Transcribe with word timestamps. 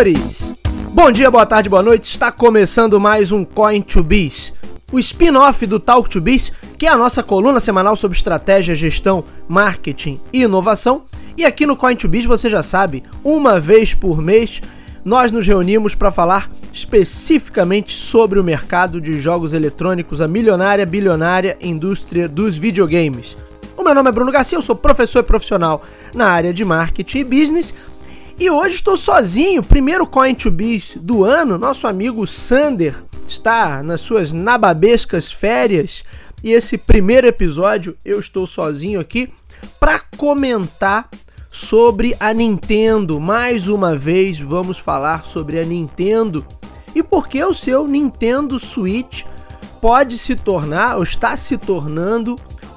senhores! 0.00 0.52
Bom 0.92 1.12
dia, 1.12 1.30
boa 1.30 1.44
tarde, 1.44 1.68
boa 1.68 1.82
noite. 1.82 2.04
Está 2.04 2.32
começando 2.32 2.98
mais 2.98 3.32
um 3.32 3.44
Coin 3.44 3.82
to 3.82 4.02
Biz, 4.02 4.54
o 4.90 4.98
spin-off 4.98 5.66
do 5.66 5.78
Talk 5.78 6.08
to 6.08 6.20
Biz, 6.20 6.52
que 6.78 6.86
é 6.86 6.88
a 6.88 6.96
nossa 6.96 7.22
coluna 7.22 7.60
semanal 7.60 7.94
sobre 7.96 8.16
estratégia, 8.16 8.74
gestão, 8.74 9.24
marketing 9.46 10.18
e 10.32 10.42
inovação. 10.42 11.02
E 11.36 11.44
aqui 11.44 11.66
no 11.66 11.76
Coin 11.76 11.96
to 11.96 12.08
Biz, 12.08 12.24
você 12.24 12.48
já 12.48 12.62
sabe, 12.62 13.02
uma 13.22 13.60
vez 13.60 13.92
por 13.92 14.22
mês 14.22 14.62
nós 15.04 15.30
nos 15.30 15.46
reunimos 15.46 15.94
para 15.94 16.10
falar 16.10 16.50
especificamente 16.72 17.92
sobre 17.92 18.38
o 18.38 18.44
mercado 18.44 19.00
de 19.00 19.18
jogos 19.18 19.52
eletrônicos, 19.52 20.20
a 20.20 20.28
milionária, 20.28 20.86
bilionária 20.86 21.58
indústria 21.60 22.28
dos 22.28 22.56
videogames. 22.56 23.36
O 23.76 23.82
meu 23.82 23.94
nome 23.94 24.10
é 24.10 24.12
Bruno 24.12 24.32
Garcia, 24.32 24.58
eu 24.58 24.62
sou 24.62 24.76
professor 24.76 25.20
e 25.20 25.22
profissional 25.22 25.82
na 26.14 26.28
área 26.28 26.52
de 26.52 26.64
marketing 26.64 27.18
e 27.18 27.24
business 27.24 27.74
e 28.40 28.48
hoje 28.48 28.76
estou 28.76 28.96
sozinho, 28.96 29.62
primeiro 29.62 30.06
Coin 30.06 30.34
to 30.34 30.50
Biz 30.50 30.96
do 31.02 31.24
ano. 31.24 31.58
Nosso 31.58 31.86
amigo 31.86 32.26
Sander 32.26 32.96
está 33.28 33.82
nas 33.82 34.00
suas 34.00 34.32
nababescas 34.32 35.30
férias 35.30 36.02
e 36.42 36.50
esse 36.50 36.78
primeiro 36.78 37.26
episódio 37.26 37.98
eu 38.02 38.18
estou 38.18 38.46
sozinho 38.46 38.98
aqui 38.98 39.30
para 39.78 40.00
comentar 40.16 41.10
sobre 41.50 42.16
a 42.18 42.32
Nintendo. 42.32 43.20
Mais 43.20 43.68
uma 43.68 43.94
vez 43.94 44.40
vamos 44.40 44.78
falar 44.78 45.26
sobre 45.26 45.60
a 45.60 45.64
Nintendo 45.64 46.42
e 46.94 47.02
por 47.02 47.28
que 47.28 47.44
o 47.44 47.52
seu 47.52 47.86
Nintendo 47.86 48.58
Switch 48.58 49.24
pode 49.82 50.16
se 50.16 50.34
tornar 50.34 50.96
ou 50.96 51.02
está 51.02 51.36
se 51.36 51.58
tornando 51.58 52.36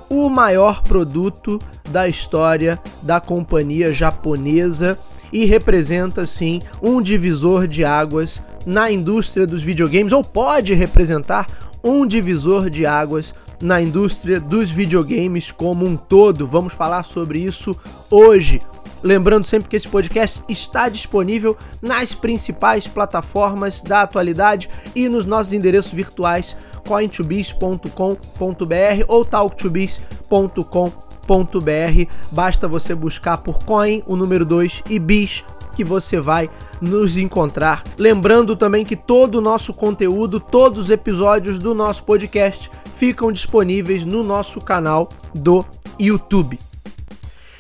o 0.10 0.28
maior 0.28 0.84
produto 0.84 1.58
da 1.90 2.06
história 2.06 2.78
da 3.02 3.22
companhia 3.22 3.94
japonesa 3.94 5.00
e 5.34 5.46
representa 5.46 6.26
sim 6.26 6.62
um 6.82 7.02
divisor 7.02 7.68
de 7.68 7.84
águas 7.84 8.42
na 8.66 8.90
indústria 8.90 9.46
dos 9.46 9.64
videogames, 9.64 10.14
ou 10.14 10.24
pode 10.24 10.74
representar 10.76 11.48
um 11.84 12.08
divisor 12.08 12.70
de 12.70 12.86
águas 12.86 13.36
na 13.62 13.82
indústria 13.82 14.40
dos 14.40 14.70
videogames 14.70 15.52
como 15.52 15.86
um 15.86 15.98
todo. 15.98 16.48
Vamos 16.48 16.74
falar 16.74 17.04
sobre 17.04 17.40
isso 17.40 17.76
hoje. 18.10 18.62
Lembrando 19.02 19.46
sempre 19.46 19.68
que 19.68 19.76
esse 19.76 19.88
podcast 19.88 20.42
está 20.48 20.88
disponível 20.88 21.58
nas 21.82 22.14
principais 22.14 22.88
plataformas 22.88 23.82
da 23.82 24.04
atualidade 24.04 24.70
e 24.96 25.10
nos 25.10 25.26
nossos 25.26 25.52
endereços 25.52 25.92
virtuais 25.92 26.56
cointobiz.com.br 26.88 29.04
ou 29.10 29.26
talktobiz.com.br 29.26 31.03
br 31.26 32.12
Basta 32.32 32.68
você 32.68 32.94
buscar 32.94 33.38
por 33.38 33.60
Coin, 33.64 34.04
o 34.06 34.16
número 34.16 34.46
2 34.46 34.84
e 34.90 35.00
Bis 35.00 35.44
que 35.76 35.84
você 35.84 36.20
vai 36.20 36.50
nos 36.80 37.18
encontrar. 37.18 37.84
Lembrando 37.98 38.56
também 38.56 38.86
que 38.86 38.96
todo 38.96 39.36
o 39.36 39.42
nosso 39.42 39.74
conteúdo, 39.74 40.40
todos 40.40 40.86
os 40.86 40.90
episódios 40.90 41.58
do 41.60 41.74
nosso 41.74 42.04
podcast 42.04 42.70
ficam 42.94 43.32
disponíveis 43.32 44.06
no 44.06 44.24
nosso 44.24 44.62
canal 44.62 45.10
do 45.34 45.66
YouTube. 46.00 46.60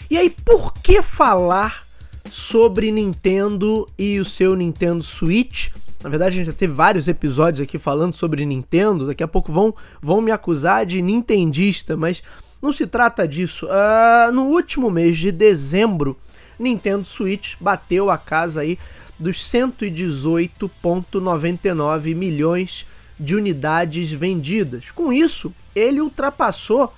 E 0.10 0.18
aí, 0.18 0.30
por 0.30 0.74
que 0.76 1.02
falar 1.02 1.84
sobre 2.30 2.92
Nintendo 2.92 3.88
e 3.98 4.20
o 4.20 4.26
seu 4.26 4.56
Nintendo 4.56 5.04
Switch? 5.04 5.70
Na 6.04 6.10
verdade, 6.10 6.36
a 6.36 6.38
gente 6.38 6.48
já 6.48 6.54
teve 6.54 6.74
vários 6.74 7.08
episódios 7.08 7.62
aqui 7.62 7.80
falando 7.80 8.14
sobre 8.14 8.46
Nintendo. 8.46 9.08
Daqui 9.08 9.24
a 9.24 9.28
pouco 9.28 9.52
vão, 9.52 9.74
vão 10.02 10.20
me 10.22 10.32
acusar 10.32 10.86
de 10.86 11.02
nintendista, 11.02 11.96
mas 11.96 12.22
não 12.63 12.72
se 12.72 12.88
trata 12.88 13.28
disso. 13.28 13.68
Uh, 13.68 14.31
no 14.31 14.46
último 14.46 14.90
mês 14.90 15.18
de 15.18 15.34
dezembro, 15.34 16.18
Nintendo 16.57 17.03
Switch 17.03 17.56
bateu 17.59 18.09
a 18.09 18.18
casa 18.18 18.62
aí 18.62 18.79
dos 19.19 19.40
118,99 19.40 22.16
milhões 22.16 22.88
de 23.19 23.35
unidades 23.35 24.13
vendidas. 24.13 24.91
Com 24.91 25.12
isso, 25.12 25.53
ele 25.75 26.00
ultrapassou 26.00 26.94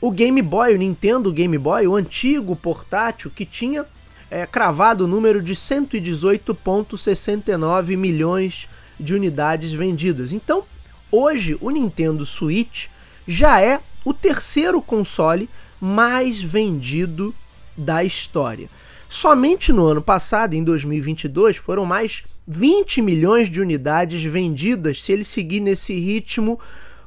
o 0.00 0.10
Game 0.10 0.42
Boy, 0.42 0.74
o 0.74 0.78
Nintendo 0.78 1.32
Game 1.32 1.56
Boy, 1.56 1.86
o 1.86 1.94
antigo 1.94 2.56
portátil 2.56 3.30
que 3.30 3.46
tinha 3.46 3.86
é, 4.28 4.44
cravado 4.44 5.04
o 5.04 5.08
número 5.08 5.40
de 5.40 5.54
118,69 5.54 7.96
milhões 7.96 8.68
de 8.98 9.14
unidades 9.14 9.72
vendidas. 9.72 10.32
Então, 10.32 10.64
hoje 11.12 11.56
o 11.60 11.70
Nintendo 11.70 12.26
Switch 12.26 12.88
já 13.26 13.60
é 13.60 13.80
o 14.06 14.14
terceiro 14.14 14.80
console 14.80 15.50
mais 15.80 16.40
vendido 16.40 17.34
da 17.76 18.04
história. 18.04 18.70
Somente 19.08 19.72
no 19.72 19.84
ano 19.84 20.00
passado, 20.00 20.54
em 20.54 20.62
2022, 20.62 21.56
foram 21.56 21.84
mais 21.84 22.22
20 22.46 23.02
milhões 23.02 23.50
de 23.50 23.60
unidades 23.60 24.22
vendidas. 24.22 25.02
Se 25.02 25.10
ele 25.10 25.24
seguir 25.24 25.58
nesse 25.58 25.92
ritmo, 25.98 26.60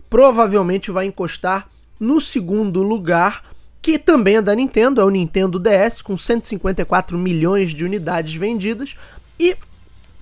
provavelmente 0.10 0.92
vai 0.92 1.06
encostar 1.06 1.70
no 1.98 2.20
segundo 2.20 2.84
lugar, 2.84 3.46
que 3.82 3.98
também 3.98 4.36
é 4.36 4.42
da 4.42 4.54
Nintendo, 4.54 5.00
é 5.00 5.06
o 5.06 5.10
Nintendo 5.10 5.58
DS, 5.58 6.02
com 6.02 6.18
154 6.18 7.18
milhões 7.18 7.72
de 7.72 7.86
unidades 7.86 8.36
vendidas. 8.36 8.98
E 9.40 9.56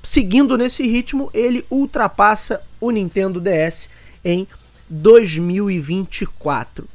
seguindo 0.04 0.56
nesse 0.56 0.84
ritmo, 0.88 1.32
ele 1.34 1.66
ultrapassa 1.72 2.62
o 2.80 2.92
Nintendo 2.92 3.42
DS 3.42 3.90
em 4.24 4.48
2024. 4.90 6.86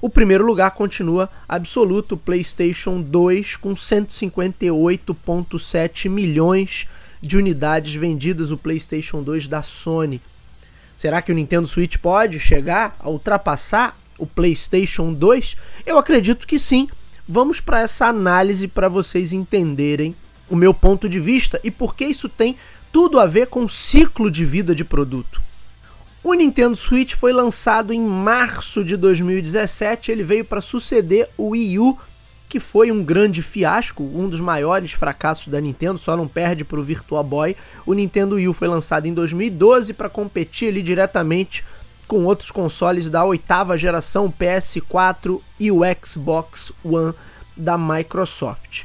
O 0.00 0.08
primeiro 0.08 0.46
lugar 0.46 0.70
continua 0.70 1.28
absoluto 1.48 2.16
PlayStation 2.16 3.02
2 3.02 3.56
com 3.56 3.74
158.7 3.74 6.08
milhões 6.08 6.86
de 7.20 7.36
unidades 7.36 7.94
vendidas 7.94 8.52
o 8.52 8.56
PlayStation 8.56 9.20
2 9.22 9.48
da 9.48 9.60
Sony. 9.60 10.22
Será 10.96 11.20
que 11.20 11.32
o 11.32 11.34
Nintendo 11.34 11.66
Switch 11.66 11.96
pode 11.96 12.38
chegar 12.38 12.96
a 13.00 13.10
ultrapassar 13.10 13.98
o 14.16 14.26
PlayStation 14.26 15.12
2? 15.12 15.56
Eu 15.84 15.98
acredito 15.98 16.46
que 16.46 16.58
sim. 16.58 16.88
Vamos 17.28 17.60
para 17.60 17.80
essa 17.80 18.06
análise 18.06 18.68
para 18.68 18.88
vocês 18.88 19.32
entenderem 19.32 20.14
o 20.48 20.56
meu 20.56 20.72
ponto 20.72 21.08
de 21.08 21.20
vista 21.20 21.60
e 21.62 21.70
por 21.70 21.94
que 21.94 22.04
isso 22.04 22.28
tem 22.28 22.56
tudo 22.90 23.20
a 23.20 23.26
ver 23.26 23.48
com 23.48 23.64
o 23.64 23.68
ciclo 23.68 24.30
de 24.30 24.44
vida 24.44 24.74
de 24.74 24.84
produto. 24.84 25.47
O 26.28 26.34
Nintendo 26.34 26.76
Switch 26.76 27.14
foi 27.14 27.32
lançado 27.32 27.90
em 27.90 28.02
março 28.02 28.84
de 28.84 28.98
2017, 28.98 30.12
ele 30.12 30.22
veio 30.22 30.44
para 30.44 30.60
suceder 30.60 31.26
o 31.38 31.52
Wii 31.52 31.78
U, 31.78 31.98
que 32.46 32.60
foi 32.60 32.92
um 32.92 33.02
grande 33.02 33.40
fiasco, 33.40 34.02
um 34.02 34.28
dos 34.28 34.38
maiores 34.38 34.92
fracassos 34.92 35.48
da 35.48 35.58
Nintendo, 35.58 35.98
só 35.98 36.14
não 36.18 36.28
perde 36.28 36.66
para 36.66 36.78
o 36.78 36.82
Virtual 36.82 37.24
Boy. 37.24 37.56
O 37.86 37.94
Nintendo 37.94 38.34
Wii 38.34 38.48
U 38.48 38.52
foi 38.52 38.68
lançado 38.68 39.06
em 39.06 39.14
2012 39.14 39.94
para 39.94 40.10
competir 40.10 40.68
ali 40.68 40.82
diretamente 40.82 41.64
com 42.06 42.26
outros 42.26 42.50
consoles 42.50 43.08
da 43.08 43.24
oitava 43.24 43.78
geração, 43.78 44.26
o 44.26 44.30
PS4 44.30 45.40
e 45.58 45.72
o 45.72 45.80
Xbox 46.04 46.72
One 46.84 47.14
da 47.56 47.78
Microsoft. 47.78 48.82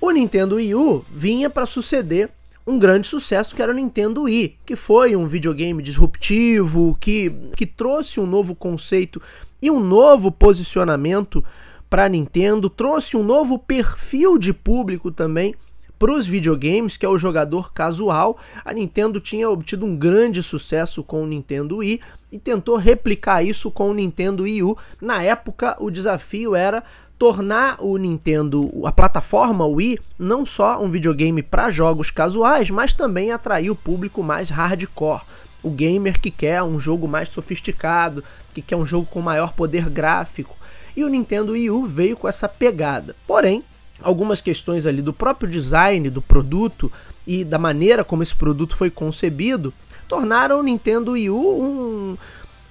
O 0.00 0.10
Nintendo 0.10 0.56
Wii 0.56 0.74
U 0.74 1.04
vinha 1.14 1.48
para 1.48 1.64
suceder 1.64 2.28
um 2.70 2.78
grande 2.78 3.08
sucesso 3.08 3.54
que 3.54 3.60
era 3.60 3.72
o 3.72 3.74
Nintendo 3.74 4.22
Wii, 4.22 4.56
que 4.64 4.76
foi 4.76 5.16
um 5.16 5.26
videogame 5.26 5.82
disruptivo, 5.82 6.96
que, 7.00 7.30
que 7.56 7.66
trouxe 7.66 8.20
um 8.20 8.26
novo 8.26 8.54
conceito 8.54 9.20
e 9.60 9.70
um 9.70 9.80
novo 9.80 10.30
posicionamento 10.30 11.44
para 11.88 12.04
a 12.04 12.08
Nintendo, 12.08 12.70
trouxe 12.70 13.16
um 13.16 13.24
novo 13.24 13.58
perfil 13.58 14.38
de 14.38 14.54
público 14.54 15.10
também 15.10 15.54
para 15.98 16.14
os 16.14 16.26
videogames, 16.26 16.96
que 16.96 17.04
é 17.04 17.08
o 17.08 17.18
jogador 17.18 17.72
casual. 17.74 18.38
A 18.64 18.72
Nintendo 18.72 19.20
tinha 19.20 19.50
obtido 19.50 19.84
um 19.84 19.96
grande 19.96 20.42
sucesso 20.42 21.02
com 21.02 21.22
o 21.22 21.26
Nintendo 21.26 21.78
Wii 21.78 22.00
e 22.30 22.38
tentou 22.38 22.76
replicar 22.76 23.42
isso 23.42 23.70
com 23.70 23.90
o 23.90 23.94
Nintendo 23.94 24.44
Wii 24.44 24.62
U. 24.62 24.78
Na 25.00 25.22
época, 25.22 25.76
o 25.80 25.90
desafio 25.90 26.54
era 26.54 26.84
tornar 27.20 27.76
o 27.80 27.98
Nintendo, 27.98 28.70
a 28.82 28.90
plataforma 28.90 29.66
Wii, 29.66 29.98
não 30.18 30.46
só 30.46 30.82
um 30.82 30.88
videogame 30.88 31.42
para 31.42 31.70
jogos 31.70 32.10
casuais, 32.10 32.70
mas 32.70 32.94
também 32.94 33.30
atrair 33.30 33.68
o 33.68 33.76
público 33.76 34.22
mais 34.22 34.48
hardcore. 34.48 35.20
O 35.62 35.68
gamer 35.68 36.18
que 36.18 36.30
quer 36.30 36.62
um 36.62 36.80
jogo 36.80 37.06
mais 37.06 37.28
sofisticado, 37.28 38.24
que 38.54 38.62
quer 38.62 38.76
um 38.76 38.86
jogo 38.86 39.04
com 39.04 39.20
maior 39.20 39.52
poder 39.52 39.90
gráfico. 39.90 40.56
E 40.96 41.04
o 41.04 41.10
Nintendo 41.10 41.52
Wii 41.52 41.68
U 41.68 41.84
veio 41.84 42.16
com 42.16 42.26
essa 42.26 42.48
pegada. 42.48 43.14
Porém, 43.26 43.62
algumas 44.00 44.40
questões 44.40 44.86
ali 44.86 45.02
do 45.02 45.12
próprio 45.12 45.50
design 45.50 46.08
do 46.08 46.22
produto 46.22 46.90
e 47.26 47.44
da 47.44 47.58
maneira 47.58 48.02
como 48.02 48.22
esse 48.22 48.34
produto 48.34 48.74
foi 48.74 48.88
concebido 48.88 49.74
tornaram 50.08 50.58
o 50.58 50.62
Nintendo 50.62 51.12
Wii 51.12 51.30
U 51.30 51.62
um, 51.62 52.18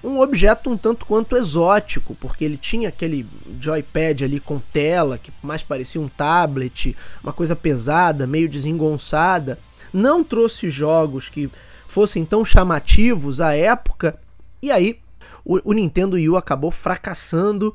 um 0.02 0.20
objeto 0.20 0.70
um 0.70 0.76
tanto 0.76 1.04
quanto 1.04 1.36
exótico, 1.36 2.14
porque 2.14 2.44
ele 2.44 2.56
tinha 2.56 2.88
aquele 2.88 3.26
joypad 3.60 4.24
ali 4.24 4.40
com 4.40 4.58
tela, 4.58 5.18
que 5.18 5.32
mais 5.42 5.62
parecia 5.62 6.00
um 6.00 6.08
tablet, 6.08 6.96
uma 7.22 7.32
coisa 7.32 7.54
pesada, 7.54 8.26
meio 8.26 8.48
desengonçada. 8.48 9.58
Não 9.92 10.24
trouxe 10.24 10.70
jogos 10.70 11.28
que 11.28 11.50
fossem 11.86 12.24
tão 12.24 12.44
chamativos 12.44 13.40
à 13.40 13.54
época, 13.54 14.18
e 14.62 14.70
aí 14.70 14.98
o, 15.44 15.70
o 15.70 15.72
Nintendo 15.72 16.16
Wii 16.16 16.30
U 16.30 16.36
acabou 16.36 16.70
fracassando 16.70 17.74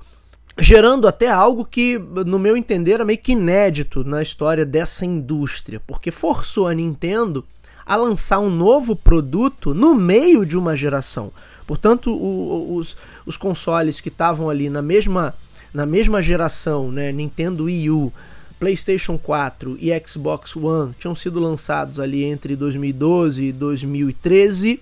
gerando 0.57 1.07
até 1.07 1.29
algo 1.29 1.65
que, 1.65 1.99
no 2.25 2.39
meu 2.39 2.55
entender, 2.55 2.93
era 2.93 3.05
meio 3.05 3.19
que 3.19 3.33
inédito 3.33 4.03
na 4.03 4.21
história 4.21 4.65
dessa 4.65 5.05
indústria, 5.05 5.81
porque 5.85 6.11
forçou 6.11 6.67
a 6.67 6.73
Nintendo 6.73 7.45
a 7.85 7.95
lançar 7.95 8.39
um 8.39 8.49
novo 8.49 8.95
produto 8.95 9.73
no 9.73 9.93
meio 9.93 10.45
de 10.45 10.57
uma 10.57 10.75
geração. 10.75 11.31
Portanto, 11.65 12.11
o, 12.11 12.75
os, 12.75 12.95
os 13.25 13.37
consoles 13.37 13.99
que 13.99 14.09
estavam 14.09 14.49
ali 14.49 14.69
na 14.69 14.81
mesma, 14.81 15.33
na 15.73 15.85
mesma 15.85 16.21
geração, 16.21 16.91
né, 16.91 17.11
Nintendo 17.11 17.65
Wii 17.65 17.89
U, 17.89 18.13
PlayStation 18.59 19.17
4 19.17 19.77
e 19.81 19.91
Xbox 20.07 20.55
One, 20.55 20.93
tinham 20.97 21.15
sido 21.15 21.39
lançados 21.39 21.99
ali 21.99 22.23
entre 22.23 22.55
2012 22.55 23.45
e 23.45 23.51
2013 23.51 24.79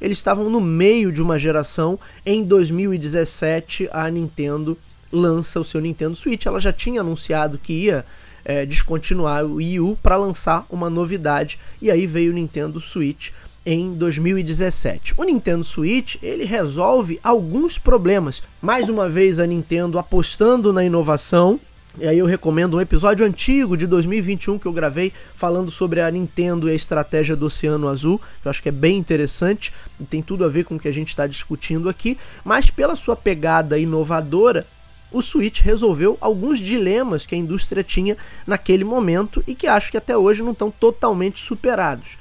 eles 0.00 0.18
estavam 0.18 0.50
no 0.50 0.60
meio 0.60 1.10
de 1.10 1.22
uma 1.22 1.38
geração. 1.38 1.98
Em 2.26 2.44
2017, 2.44 3.88
a 3.90 4.10
Nintendo 4.10 4.76
lança 5.10 5.60
o 5.60 5.64
seu 5.64 5.80
Nintendo 5.80 6.14
Switch. 6.14 6.44
Ela 6.44 6.60
já 6.60 6.72
tinha 6.72 7.00
anunciado 7.00 7.56
que 7.58 7.72
ia 7.72 8.04
é, 8.44 8.66
descontinuar 8.66 9.44
o 9.44 9.54
Wii 9.54 9.80
U 9.80 9.98
para 10.02 10.16
lançar 10.16 10.66
uma 10.68 10.90
novidade. 10.90 11.58
E 11.80 11.90
aí 11.90 12.06
veio 12.06 12.32
o 12.32 12.34
Nintendo 12.34 12.80
Switch 12.80 13.30
em 13.64 13.94
2017. 13.94 15.14
O 15.16 15.24
Nintendo 15.24 15.64
Switch 15.64 16.16
ele 16.22 16.44
resolve 16.44 17.18
alguns 17.22 17.78
problemas. 17.78 18.42
Mais 18.60 18.88
uma 18.88 19.08
vez 19.08 19.38
a 19.38 19.46
Nintendo 19.46 19.98
apostando 19.98 20.72
na 20.72 20.84
inovação 20.84 21.58
e 21.96 22.08
aí 22.08 22.18
eu 22.18 22.26
recomendo 22.26 22.76
um 22.76 22.80
episódio 22.80 23.24
antigo 23.24 23.76
de 23.76 23.86
2021 23.86 24.58
que 24.58 24.66
eu 24.66 24.72
gravei 24.72 25.12
falando 25.36 25.70
sobre 25.70 26.00
a 26.00 26.10
Nintendo 26.10 26.68
e 26.68 26.72
a 26.72 26.74
estratégia 26.74 27.36
do 27.36 27.46
Oceano 27.46 27.88
Azul, 27.88 28.20
eu 28.44 28.50
acho 28.50 28.60
que 28.60 28.68
é 28.68 28.72
bem 28.72 28.96
interessante 28.96 29.72
e 30.00 30.04
tem 30.04 30.20
tudo 30.20 30.44
a 30.44 30.48
ver 30.48 30.64
com 30.64 30.74
o 30.74 30.80
que 30.80 30.88
a 30.88 30.92
gente 30.92 31.10
está 31.10 31.24
discutindo 31.24 31.88
aqui, 31.88 32.18
mas 32.44 32.68
pela 32.68 32.96
sua 32.96 33.14
pegada 33.14 33.78
inovadora, 33.78 34.66
o 35.12 35.22
Switch 35.22 35.60
resolveu 35.60 36.18
alguns 36.20 36.58
dilemas 36.58 37.26
que 37.26 37.36
a 37.36 37.38
indústria 37.38 37.84
tinha 37.84 38.16
naquele 38.44 38.82
momento 38.82 39.44
e 39.46 39.54
que 39.54 39.68
acho 39.68 39.92
que 39.92 39.96
até 39.96 40.16
hoje 40.16 40.42
não 40.42 40.50
estão 40.50 40.72
totalmente 40.72 41.38
superados. 41.38 42.18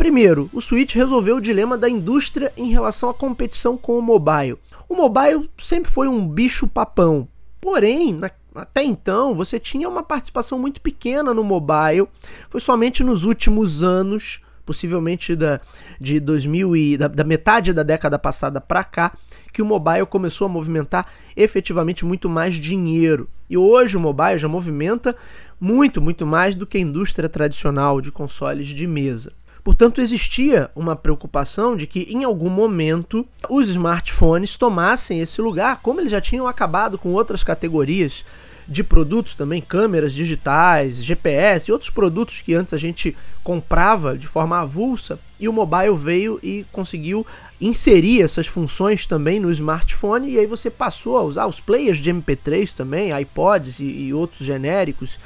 Primeiro, 0.00 0.48
o 0.54 0.62
Switch 0.62 0.94
resolveu 0.94 1.36
o 1.36 1.40
dilema 1.42 1.76
da 1.76 1.86
indústria 1.86 2.50
em 2.56 2.70
relação 2.70 3.10
à 3.10 3.14
competição 3.14 3.76
com 3.76 3.98
o 3.98 4.02
mobile. 4.02 4.56
O 4.88 4.94
mobile 4.96 5.50
sempre 5.58 5.92
foi 5.92 6.08
um 6.08 6.26
bicho 6.26 6.66
papão, 6.66 7.28
porém, 7.60 8.14
na 8.14 8.30
até 8.54 8.82
então, 8.82 9.34
você 9.34 9.60
tinha 9.60 9.86
uma 9.86 10.02
participação 10.02 10.58
muito 10.58 10.80
pequena 10.80 11.34
no 11.34 11.44
mobile. 11.44 12.08
Foi 12.48 12.62
somente 12.62 13.04
nos 13.04 13.24
últimos 13.24 13.82
anos, 13.82 14.40
possivelmente 14.64 15.36
da, 15.36 15.60
de 16.00 16.18
2000 16.18 16.76
e, 16.76 16.96
da, 16.96 17.06
da 17.06 17.22
metade 17.22 17.72
da 17.74 17.82
década 17.82 18.18
passada 18.18 18.58
para 18.58 18.82
cá, 18.82 19.12
que 19.52 19.60
o 19.60 19.66
mobile 19.66 20.06
começou 20.06 20.46
a 20.46 20.48
movimentar 20.48 21.06
efetivamente 21.36 22.06
muito 22.06 22.26
mais 22.26 22.56
dinheiro. 22.56 23.28
E 23.50 23.56
hoje 23.58 23.98
o 23.98 24.00
mobile 24.00 24.38
já 24.38 24.48
movimenta 24.48 25.14
muito, 25.60 26.00
muito 26.00 26.26
mais 26.26 26.54
do 26.54 26.66
que 26.66 26.78
a 26.78 26.80
indústria 26.80 27.28
tradicional 27.28 28.00
de 28.00 28.10
consoles 28.10 28.68
de 28.68 28.86
mesa. 28.86 29.32
Portanto, 29.62 30.00
existia 30.00 30.70
uma 30.74 30.96
preocupação 30.96 31.76
de 31.76 31.86
que 31.86 32.06
em 32.10 32.24
algum 32.24 32.50
momento 32.50 33.26
os 33.48 33.68
smartphones 33.68 34.56
tomassem 34.56 35.20
esse 35.20 35.40
lugar, 35.40 35.80
como 35.82 36.00
eles 36.00 36.12
já 36.12 36.20
tinham 36.20 36.46
acabado 36.46 36.98
com 36.98 37.12
outras 37.12 37.44
categorias 37.44 38.24
de 38.70 38.84
produtos 38.84 39.34
também, 39.34 39.60
câmeras 39.60 40.14
digitais, 40.14 41.02
GPS 41.02 41.68
e 41.68 41.72
outros 41.72 41.90
produtos 41.90 42.40
que 42.40 42.54
antes 42.54 42.72
a 42.72 42.78
gente 42.78 43.16
comprava 43.42 44.16
de 44.16 44.28
forma 44.28 44.60
avulsa, 44.60 45.18
e 45.40 45.48
o 45.48 45.52
mobile 45.52 45.96
veio 45.96 46.38
e 46.40 46.64
conseguiu 46.70 47.26
inserir 47.60 48.22
essas 48.22 48.46
funções 48.46 49.06
também 49.06 49.40
no 49.40 49.50
smartphone, 49.50 50.30
e 50.30 50.38
aí 50.38 50.46
você 50.46 50.70
passou 50.70 51.18
a 51.18 51.22
usar 51.22 51.46
os 51.46 51.58
players 51.58 51.98
de 51.98 52.12
MP3 52.12 52.72
também, 52.72 53.18
iPods 53.20 53.80
e, 53.80 53.84
e 53.84 54.14
outros 54.14 54.46
genéricos 54.46 55.18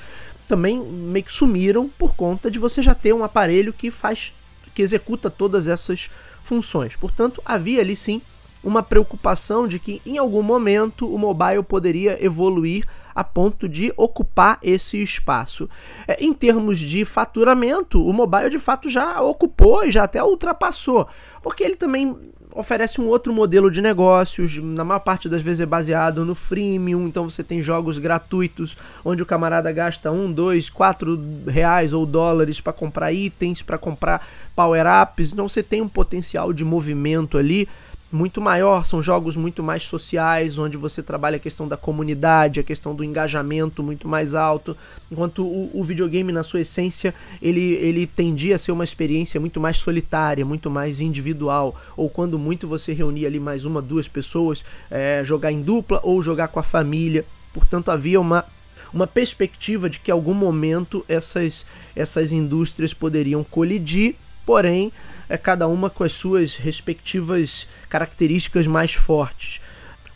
também 0.47 0.79
meio 0.79 1.25
que 1.25 1.33
sumiram 1.33 1.89
por 1.89 2.15
conta 2.15 2.51
de 2.51 2.59
você 2.59 2.83
já 2.83 2.95
ter 2.95 3.13
um 3.13 3.25
aparelho 3.25 3.73
que 3.73 3.91
faz 3.91 4.33
que 4.75 4.83
executa 4.83 5.31
todas 5.31 5.69
essas 5.69 6.11
funções. 6.43 6.97
Portanto, 6.97 7.41
havia 7.45 7.81
ali 7.81 7.95
sim 7.95 8.21
uma 8.65 8.83
preocupação 8.83 9.69
de 9.69 9.79
que 9.79 10.01
em 10.05 10.19
algum 10.19 10.43
momento 10.43 11.13
o 11.13 11.19
mobile 11.19 11.63
poderia 11.63 12.23
evoluir 12.25 12.85
a 13.15 13.23
ponto 13.23 13.69
de 13.69 13.93
ocupar 13.97 14.59
esse 14.63 15.01
espaço. 15.01 15.69
É, 16.09 16.25
em 16.25 16.33
termos 16.33 16.79
de 16.79 17.05
faturamento, 17.05 18.05
o 18.05 18.13
mobile 18.13 18.51
de 18.51 18.59
fato 18.59 18.89
já 18.89 19.21
ocupou 19.21 19.85
e 19.85 19.93
já 19.93 20.05
até 20.05 20.23
ultrapassou, 20.25 21.07
porque 21.43 21.63
ele 21.63 21.77
também 21.77 22.17
oferece 22.55 23.01
um 23.01 23.07
outro 23.09 23.33
modelo 23.33 23.69
de 23.71 23.83
negócios, 23.83 24.57
na 24.59 24.85
maior 24.85 25.01
parte 25.01 25.29
das 25.29 25.43
vezes 25.43 25.61
é 25.61 25.67
baseado 25.67 26.25
no 26.25 26.37
freemium, 26.37 27.09
então 27.09 27.29
você 27.29 27.43
tem 27.43 27.61
jogos 27.61 27.99
gratuitos 27.99 28.77
onde 29.05 29.23
o 29.23 29.27
camarada 29.27 29.73
gasta 29.73 30.13
um, 30.13 30.31
dois, 30.31 30.71
quatro 30.71 31.21
reais 31.49 31.93
ou 31.93 32.07
dólares 32.07 32.61
para 32.61 32.73
comprar 32.73 33.13
itens, 33.13 33.61
para 33.61 33.77
comprar 33.77 34.25
power-ups, 34.55 35.33
então 35.33 35.49
você 35.49 35.63
tem 35.65 35.83
um 35.83 35.89
potencial 35.89 36.53
de 36.53 36.65
movimento 36.65 37.37
ali 37.37 37.69
muito 38.15 38.41
maior, 38.41 38.85
são 38.85 39.03
jogos 39.03 39.37
muito 39.37 39.61
mais 39.61 39.83
sociais, 39.83 40.57
onde 40.57 40.77
você 40.77 41.03
trabalha 41.03 41.35
a 41.37 41.41
questão 41.41 41.67
da 41.67 41.77
comunidade, 41.77 42.61
a 42.61 42.63
questão 42.63 42.95
do 42.95 43.03
engajamento 43.03 43.83
muito 43.83 44.07
mais 44.07 44.35
alto, 44.35 44.77
enquanto 45.11 45.45
o, 45.45 45.69
o, 45.75 45.83
videogame, 45.83 46.31
na 46.31 46.45
sua 46.45 46.61
essência, 46.61 47.13
ele, 47.43 47.73
ele 47.73 48.07
tendia 48.07 48.55
a 48.55 48.59
ser 48.59 48.71
uma 48.71 48.85
experiência 48.85 49.41
muito 49.41 49.61
mais 49.61 49.79
solitária, 49.79 50.45
muito 50.45 50.71
mais 50.71 51.01
individual, 51.01 51.75
ou 51.97 52.09
quando 52.09 52.39
muito 52.39 52.69
você 52.69 52.93
reunia 52.93 53.27
ali 53.27 53.41
mais 53.41 53.65
uma, 53.65 53.83
duas 53.83 54.07
pessoas, 54.07 54.65
é, 54.89 55.23
jogar 55.25 55.51
em 55.51 55.61
dupla 55.61 55.99
ou 56.05 56.23
jogar 56.23 56.47
com 56.49 56.61
a 56.61 56.63
família, 56.63 57.25
portanto 57.53 57.91
havia 57.91 58.21
uma 58.21 58.45
uma 58.93 59.09
perspectiva 59.09 59.91
de 59.91 59.99
que 59.99 60.13
em 60.13 60.15
algum 60.15 60.35
momento 60.35 61.05
essas, 61.09 61.67
essas 61.97 62.31
indústrias 62.31 62.95
poderiam 62.95 63.43
colidir, 63.43 64.15
porém 64.47 64.93
é 65.29 65.37
cada 65.37 65.67
uma 65.67 65.91
com 65.91 66.05
as 66.05 66.13
suas 66.13 66.57
respectivas 66.57 67.67
características 67.89 68.67
mais 68.67 68.95
fortes. 68.95 69.61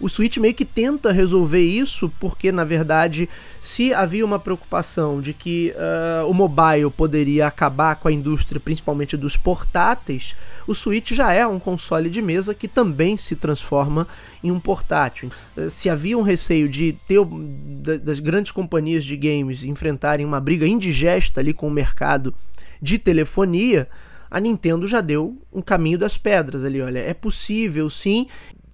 O 0.01 0.09
Switch 0.09 0.37
meio 0.37 0.55
que 0.55 0.65
tenta 0.65 1.11
resolver 1.11 1.61
isso 1.61 2.09
porque, 2.21 2.53
na 2.53 2.63
verdade, 2.63 3.29
se 3.61 3.93
havia 3.93 4.25
uma 4.25 4.39
preocupação 4.39 5.21
de 5.21 5.35
que 5.35 5.75
uh, 5.75 6.31
o 6.31 6.33
mobile 6.33 6.89
poderia 6.97 7.49
acabar 7.49 7.97
com 7.97 8.07
a 8.07 8.13
indústria, 8.13 8.61
principalmente 8.61 9.17
dos 9.17 9.37
portáteis, 9.37 10.37
o 10.69 10.75
Switch 10.75 11.11
já 11.11 11.33
é 11.33 11.45
um 11.45 11.59
console 11.59 12.09
de 12.11 12.23
mesa 12.23 12.55
que 12.55 12.69
também 12.69 13.17
se 13.17 13.35
transforma 13.35 14.07
em 14.43 14.53
um 14.53 14.61
portátil. 14.61 15.31
Se 15.69 15.91
havia 15.91 16.17
um 16.17 16.23
receio 16.23 16.69
de 16.69 16.97
ter 17.09 17.19
das 17.99 18.21
grandes 18.21 18.53
companhias 18.53 19.05
de 19.05 19.17
games 19.17 19.65
enfrentarem 19.65 20.25
uma 20.25 20.41
briga 20.41 20.65
indigesta 20.65 21.41
ali 21.41 21.53
com 21.53 21.67
o 21.67 21.73
mercado 21.73 22.33
de 22.81 22.99
telefonia, 22.99 23.89
a 24.31 24.41
Nintendo 24.41 24.87
já 24.87 25.01
deu 25.01 25.37
um 25.53 25.63
caminho 25.63 25.99
das 25.99 26.17
pedras 26.17 26.65
ali. 26.65 26.81
Olha, 26.81 26.99
é 26.99 27.15
possível 27.15 27.89
sim. 27.89 28.27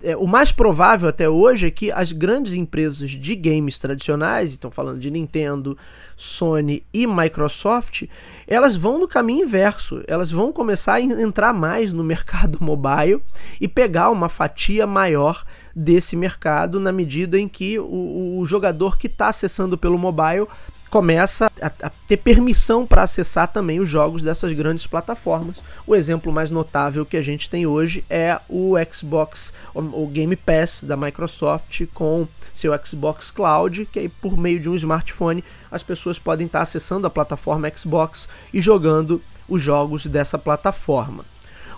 É, 0.03 0.15
o 0.15 0.27
mais 0.27 0.53
provável 0.53 1.09
até 1.09 1.27
hoje 1.29 1.67
é 1.67 1.71
que 1.71 1.91
as 1.91 2.13
grandes 2.13 2.53
empresas 2.53 3.11
de 3.11 3.35
games 3.35 3.79
tradicionais, 3.79 4.53
estão 4.53 4.71
falando 4.71 4.99
de 4.99 5.11
Nintendo, 5.11 5.79
Sony 6.15 6.85
e 6.93 7.07
Microsoft, 7.07 8.05
elas 8.47 8.77
vão 8.77 8.99
no 8.99 9.09
caminho 9.09 9.47
inverso. 9.47 10.03
Elas 10.07 10.31
vão 10.31 10.53
começar 10.53 10.95
a 10.95 11.01
entrar 11.01 11.55
mais 11.55 11.95
no 11.95 12.05
mercado 12.05 12.59
mobile 12.63 13.23
e 13.59 13.67
pegar 13.67 14.11
uma 14.11 14.29
fatia 14.29 14.87
maior 14.87 15.43
desse 15.75 16.17
mercado 16.17 16.79
na 16.79 16.93
medida 16.93 17.39
em 17.39 17.49
que 17.49 17.79
o, 17.79 18.39
o 18.39 18.45
jogador 18.45 18.99
que 18.99 19.07
está 19.07 19.29
acessando 19.29 19.79
pelo 19.79 19.99
mobile 19.99 20.47
começa 20.95 21.51
a, 21.61 21.67
a 21.87 21.91
ter 22.07 22.19
permissão 22.19 22.87
para 22.87 23.03
acessar 23.03 23.49
também 23.49 23.81
os 23.81 23.89
jogos 23.89 24.23
dessas 24.23 24.53
grandes 24.53 24.87
plataformas. 24.87 25.61
O 25.85 25.97
exemplo 25.97 26.33
mais 26.33 26.53
notável 26.53 27.05
que 27.05 27.17
a 27.17 27.21
gente 27.21 27.51
tem 27.51 27.67
hoje 27.67 28.05
é 28.09 28.39
o 28.49 28.75
Xbox, 28.93 29.53
o 29.75 30.07
Game 30.07 30.37
Pass 30.37 30.85
da 30.85 30.97
Microsoft 30.97 31.87
com 31.93 32.29
seu 32.53 32.73
Xbox 32.87 33.33
Cloud, 33.33 33.87
que 33.87 33.99
aí 33.99 34.09
por 34.09 34.37
meio 34.37 34.61
de 34.61 34.69
um 34.69 34.77
smartphone 34.77 35.43
as 35.69 35.83
pessoas 35.83 36.17
podem 36.17 36.47
estar 36.47 36.61
acessando 36.61 37.09
a 37.09 37.11
plataforma 37.11 37.69
Xbox 37.77 38.29
e 38.53 38.61
jogando 38.61 39.21
os 39.49 39.61
jogos 39.61 40.07
dessa 40.07 40.39
plataforma. 40.39 41.25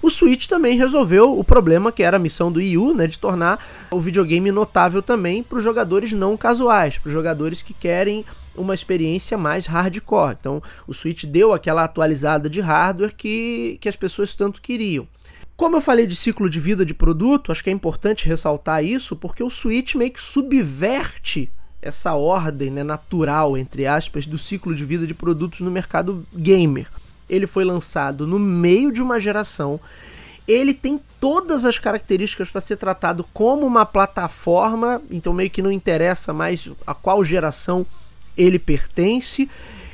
O 0.03 0.11
Switch 0.11 0.47
também 0.47 0.77
resolveu 0.77 1.39
o 1.39 1.43
problema 1.43 1.91
que 1.91 2.03
era 2.03 2.17
a 2.17 2.21
missão 2.21 2.51
do 2.51 2.59
Wii 2.59 2.79
U, 2.79 2.95
né, 2.95 3.07
de 3.07 3.19
tornar 3.19 3.65
o 3.91 4.01
videogame 4.01 4.51
notável 4.51 5.03
também 5.03 5.43
para 5.43 5.59
os 5.59 5.65
jogadores 5.65 6.13
não 6.13 6.37
casuais, 6.37 6.99
para 6.99 7.09
os 7.09 7.13
jogadores 7.13 7.63
que 7.63 7.75
querem 7.75 8.25
uma 8.57 8.75
experiência 8.75 9.37
mais 9.37 9.67
hardcore. 9.67 10.37
Então, 10.39 10.63
o 10.87 10.95
Switch 10.95 11.25
deu 11.25 11.53
aquela 11.53 11.85
atualizada 11.85 12.49
de 12.49 12.61
hardware 12.61 13.15
que, 13.15 13.79
que 13.81 13.89
as 13.89 13.97
pessoas 13.97 14.35
tanto 14.35 14.61
queriam. 14.61 15.07
Como 15.57 15.77
eu 15.77 15.81
falei 15.81 16.07
de 16.07 16.15
ciclo 16.15 16.51
de 16.51 16.61
vida 16.61 16.85
de 16.85 16.93
produto, 16.93 17.51
acho 17.51 17.65
que 17.65 17.71
é 17.71 17.73
importante 17.73 18.29
ressaltar 18.29 18.85
isso, 18.85 19.17
porque 19.17 19.43
o 19.43 19.51
Switch 19.51 19.95
meio 19.95 20.11
que 20.11 20.23
subverte 20.23 21.51
essa 21.81 22.15
ordem 22.15 22.71
né, 22.71 22.83
natural, 22.83 23.57
entre 23.57 23.87
aspas, 23.87 24.27
do 24.27 24.37
ciclo 24.37 24.75
de 24.75 24.85
vida 24.85 25.07
de 25.07 25.15
produtos 25.15 25.61
no 25.61 25.71
mercado 25.71 26.27
gamer. 26.35 26.89
Ele 27.29 27.47
foi 27.47 27.65
lançado 27.65 28.27
no 28.27 28.39
meio 28.39 28.93
de 28.93 29.03
uma 29.03 29.19
geração 29.19 29.81
ele 30.47 30.73
tem 30.73 31.01
todas 31.19 31.65
as 31.65 31.79
características 31.79 32.49
para 32.49 32.61
ser 32.61 32.77
tratado 32.77 33.27
como 33.33 33.67
uma 33.67 33.85
plataforma, 33.85 35.03
então 35.11 35.33
meio 35.33 35.51
que 35.51 35.61
não 35.61 35.73
interessa 35.73 36.33
mais 36.33 36.71
a 36.87 36.95
qual 36.95 37.25
geração 37.25 37.85
ele 38.37 38.59
pertence. 38.59 39.51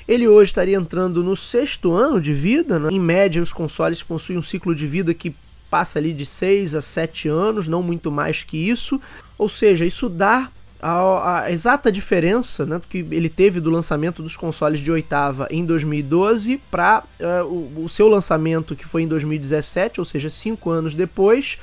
Ele 0.06 0.28
hoje 0.28 0.50
estaria 0.50 0.76
entrando 0.76 1.22
no 1.22 1.36
sexto 1.36 1.92
ano 1.92 2.20
de 2.20 2.34
vida. 2.34 2.78
Né? 2.78 2.88
Em 2.92 3.00
média, 3.00 3.40
os 3.40 3.52
consoles 3.52 4.02
possuem 4.02 4.38
um 4.38 4.42
ciclo 4.42 4.74
de 4.74 4.86
vida 4.86 5.14
que 5.14 5.34
passa 5.70 5.98
ali 5.98 6.12
de 6.12 6.26
6 6.26 6.74
a 6.74 6.82
7 6.82 7.28
anos, 7.28 7.66
não 7.66 7.82
muito 7.82 8.10
mais 8.10 8.42
que 8.42 8.58
isso. 8.68 9.00
Ou 9.38 9.48
seja, 9.48 9.86
isso 9.86 10.08
dá 10.08 10.50
a, 10.82 11.42
a, 11.42 11.52
exata 11.52 11.92
diferença 11.92 12.66
né, 12.66 12.80
que 12.90 12.98
ele 13.12 13.28
teve 13.28 13.60
do 13.60 13.70
lançamento 13.70 14.20
dos 14.20 14.36
consoles 14.36 14.80
de 14.80 14.90
oitava 14.90 15.46
em 15.48 15.64
2012 15.64 16.60
para 16.68 17.04
uh, 17.20 17.46
o, 17.46 17.84
o, 17.84 17.88
seu 17.88 18.08
lançamento 18.08 18.74
que 18.74 18.84
foi 18.84 19.02
em 19.02 19.08
2017, 19.08 20.00
ou 20.00 20.04
seja, 20.04 20.28
cinco 20.28 20.70
anos 20.70 20.96
depois, 20.96 21.58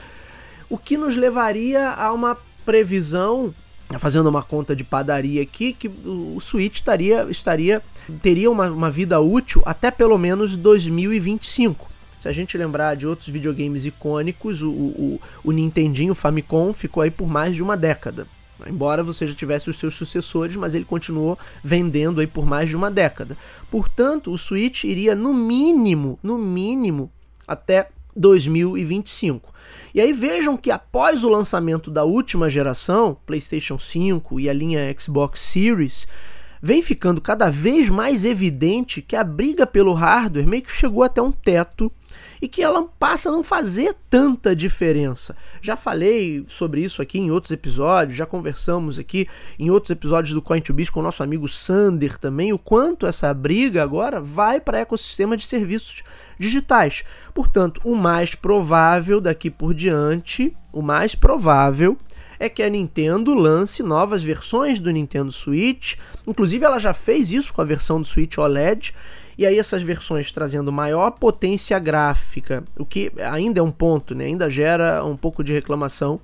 o 0.69 0.77
que 0.77 0.95
nos 0.95 1.17
levaria 1.17 1.89
a 1.89 2.13
uma 2.13 2.38
previsão 2.65 3.53
fazendo 3.97 4.29
uma 4.29 4.43
conta 4.43 4.75
de 4.75 4.83
padaria 4.83 5.41
aqui 5.41 5.73
que 5.73 5.88
o 5.88 6.39
Switch 6.39 6.75
estaria, 6.75 7.25
estaria 7.29 7.81
teria 8.21 8.49
uma, 8.49 8.69
uma 8.69 8.91
vida 8.91 9.19
útil 9.19 9.61
até 9.65 9.89
pelo 9.91 10.17
menos 10.17 10.55
2025. 10.55 11.89
Se 12.19 12.27
a 12.27 12.31
gente 12.31 12.57
lembrar 12.57 12.95
de 12.95 13.07
outros 13.07 13.29
videogames 13.29 13.85
icônicos, 13.85 14.61
o, 14.61 14.69
o, 14.69 15.21
o 15.43 15.51
Nintendinho 15.51 16.13
Famicom 16.13 16.71
ficou 16.71 17.01
aí 17.01 17.09
por 17.09 17.27
mais 17.27 17.55
de 17.55 17.63
uma 17.63 17.75
década. 17.75 18.27
Embora 18.67 19.03
você 19.03 19.27
já 19.27 19.33
tivesse 19.35 19.69
os 19.69 19.77
seus 19.77 19.93
sucessores, 19.93 20.55
mas 20.55 20.75
ele 20.75 20.85
continuou 20.85 21.37
vendendo 21.63 22.19
aí 22.19 22.27
por 22.27 22.45
mais 22.45 22.69
de 22.69 22.75
uma 22.75 22.91
década. 22.91 23.37
Portanto, 23.69 24.31
o 24.31 24.37
Switch 24.37 24.83
iria 24.83 25.15
no 25.15 25.33
mínimo, 25.33 26.19
no 26.21 26.37
mínimo, 26.37 27.11
até 27.47 27.89
2025. 28.15 29.53
E 29.93 30.01
aí 30.01 30.13
vejam 30.13 30.57
que 30.57 30.71
após 30.71 31.23
o 31.23 31.29
lançamento 31.29 31.89
da 31.89 32.03
última 32.03 32.49
geração, 32.49 33.17
PlayStation 33.25 33.77
5 33.77 34.39
e 34.39 34.49
a 34.49 34.53
linha 34.53 34.95
Xbox 34.97 35.39
Series, 35.39 36.07
vem 36.61 36.81
ficando 36.81 37.21
cada 37.21 37.49
vez 37.49 37.89
mais 37.89 38.25
evidente 38.25 39.01
que 39.01 39.15
a 39.15 39.23
briga 39.23 39.65
pelo 39.65 39.93
hardware 39.93 40.47
meio 40.47 40.63
que 40.63 40.71
chegou 40.71 41.03
até 41.03 41.21
um 41.21 41.31
teto 41.31 41.91
e 42.41 42.47
que 42.47 42.61
ela 42.61 42.87
passa 42.99 43.29
a 43.29 43.31
não 43.31 43.43
fazer 43.43 43.95
tanta 44.09 44.55
diferença. 44.55 45.35
Já 45.61 45.75
falei 45.75 46.45
sobre 46.47 46.81
isso 46.81 47.01
aqui 47.01 47.19
em 47.19 47.31
outros 47.31 47.51
episódios, 47.51 48.17
já 48.17 48.25
conversamos 48.25 48.97
aqui 48.97 49.27
em 49.57 49.69
outros 49.69 49.89
episódios 49.89 50.33
do 50.33 50.41
Coin 50.41 50.61
to 50.61 50.73
Biz 50.73 50.89
com 50.89 50.99
o 50.99 51.03
nosso 51.03 51.23
amigo 51.23 51.47
Sander 51.47 52.17
também, 52.17 52.53
o 52.53 52.59
quanto 52.59 53.05
essa 53.05 53.33
briga 53.33 53.83
agora 53.83 54.21
vai 54.21 54.59
para 54.59 54.79
ecossistema 54.79 55.35
de 55.35 55.45
serviços 55.45 56.03
digitais. 56.37 57.03
Portanto, 57.33 57.81
o 57.83 57.95
mais 57.95 58.33
provável 58.33 59.19
daqui 59.19 59.49
por 59.49 59.73
diante, 59.73 60.55
o 60.71 60.81
mais 60.81 61.13
provável 61.15 61.97
é 62.39 62.47
que 62.47 62.63
a 62.63 62.69
Nintendo 62.69 63.33
lance 63.33 63.83
novas 63.83 64.23
versões 64.23 64.79
do 64.79 64.89
Nintendo 64.89 65.31
Switch. 65.31 65.95
Inclusive, 66.25 66.63
ela 66.63 66.79
já 66.79 66.93
fez 66.93 67.31
isso 67.31 67.53
com 67.53 67.61
a 67.61 67.65
versão 67.65 68.01
do 68.01 68.07
Switch 68.07 68.37
OLED. 68.37 68.95
E 69.39 69.46
aí 69.46 69.58
essas 69.58 69.81
versões 69.81 70.34
trazendo 70.34 70.69
maior 70.69 71.12
potência 71.12 71.79
gráfica, 71.79 72.62
o 72.77 72.86
que 72.86 73.10
ainda 73.31 73.62
é 73.62 73.63
um 73.63 73.72
ponto, 73.72 74.13
né? 74.13 74.25
ainda 74.25 74.50
gera 74.50 75.01
um 75.05 75.15
pouco 75.15 75.46
de 75.46 75.53
reclamação, 75.53 76.19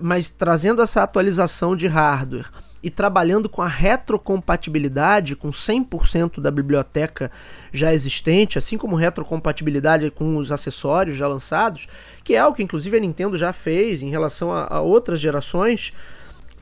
mas 0.00 0.30
trazendo 0.30 0.80
essa 0.80 1.02
atualização 1.02 1.76
de 1.76 1.86
hardware 1.86 2.50
e 2.82 2.88
trabalhando 2.88 3.50
com 3.50 3.60
a 3.60 3.68
retrocompatibilidade 3.68 5.36
com 5.36 5.50
100% 5.50 6.40
da 6.40 6.50
biblioteca 6.50 7.30
já 7.70 7.92
existente, 7.92 8.56
assim 8.56 8.78
como 8.78 8.96
retrocompatibilidade 8.96 10.10
com 10.10 10.38
os 10.38 10.50
acessórios 10.50 11.18
já 11.18 11.28
lançados, 11.28 11.86
que 12.24 12.34
é 12.34 12.46
o 12.46 12.54
que 12.54 12.62
inclusive 12.62 12.96
a 12.96 13.00
Nintendo 13.00 13.36
já 13.36 13.52
fez 13.52 14.00
em 14.00 14.08
relação 14.08 14.50
a, 14.50 14.68
a 14.70 14.80
outras 14.80 15.20
gerações, 15.20 15.92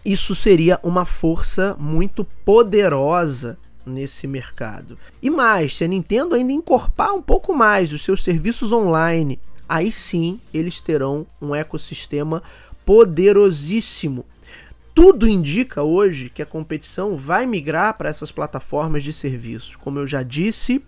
isso 0.05 0.35
seria 0.35 0.81
uma 0.83 1.05
força 1.05 1.77
muito 1.79 2.25
poderosa 2.45 3.57
nesse 3.85 4.27
mercado. 4.27 4.99
E 5.21 5.31
mais, 5.31 5.77
se 5.77 5.85
a 5.85 5.89
Nintendo 5.89 6.35
ainda 6.35 6.53
encorpar 6.53 7.15
um 7.15 7.23
pouco 7.23 7.55
mais 7.55 7.93
os 7.93 8.03
seus 8.03 8.23
serviços 8.23 8.73
online, 8.73 9.39
aí 9.69 9.91
sim 9.91 10.41
eles 10.53 10.81
terão 10.81 11.27
um 11.41 11.55
ecossistema 11.55 12.43
poderosíssimo. 12.85 14.25
Tudo 14.95 15.27
indica 15.27 15.83
hoje 15.83 16.29
que 16.29 16.43
a 16.43 16.47
competição 16.47 17.17
vai 17.17 17.47
migrar 17.47 17.97
para 17.97 18.11
essas 18.11 18.31
plataformas 18.31 19.03
de 19.03 19.13
serviços. 19.13 19.75
Como 19.75 19.99
eu 19.99 20.07
já 20.07 20.23
disse, 20.23 20.83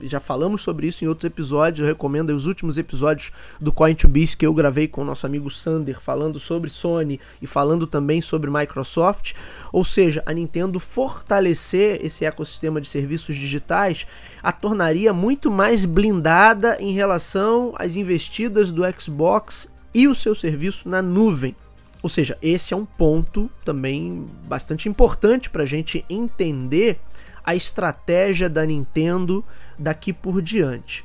já 0.00 0.20
falamos 0.20 0.62
sobre 0.62 0.86
isso 0.86 1.04
em 1.04 1.08
outros 1.08 1.24
episódios. 1.24 1.80
Eu 1.80 1.86
recomendo 1.86 2.30
os 2.30 2.46
últimos 2.46 2.78
episódios 2.78 3.32
do 3.60 3.72
Coin 3.72 3.94
to 3.94 4.08
Biz 4.08 4.34
que 4.34 4.46
eu 4.46 4.52
gravei 4.52 4.88
com 4.88 5.02
o 5.02 5.04
nosso 5.04 5.26
amigo 5.26 5.50
Sander, 5.50 6.00
falando 6.00 6.38
sobre 6.38 6.70
Sony 6.70 7.20
e 7.40 7.46
falando 7.46 7.86
também 7.86 8.20
sobre 8.20 8.50
Microsoft. 8.50 9.34
Ou 9.72 9.84
seja, 9.84 10.22
a 10.26 10.32
Nintendo 10.32 10.80
fortalecer 10.80 12.04
esse 12.04 12.24
ecossistema 12.24 12.80
de 12.80 12.88
serviços 12.88 13.36
digitais 13.36 14.06
a 14.42 14.52
tornaria 14.52 15.12
muito 15.12 15.50
mais 15.50 15.84
blindada 15.84 16.76
em 16.80 16.92
relação 16.92 17.74
às 17.78 17.96
investidas 17.96 18.70
do 18.70 18.82
Xbox 18.98 19.68
e 19.94 20.06
o 20.06 20.14
seu 20.14 20.34
serviço 20.34 20.88
na 20.88 21.02
nuvem. 21.02 21.56
Ou 22.02 22.08
seja, 22.08 22.38
esse 22.40 22.72
é 22.72 22.76
um 22.76 22.84
ponto 22.84 23.50
também 23.64 24.28
bastante 24.46 24.88
importante 24.88 25.50
para 25.50 25.64
a 25.64 25.66
gente 25.66 26.04
entender 26.08 27.00
a 27.46 27.54
estratégia 27.54 28.48
da 28.48 28.66
Nintendo 28.66 29.44
daqui 29.78 30.12
por 30.12 30.40
diante. 30.42 31.04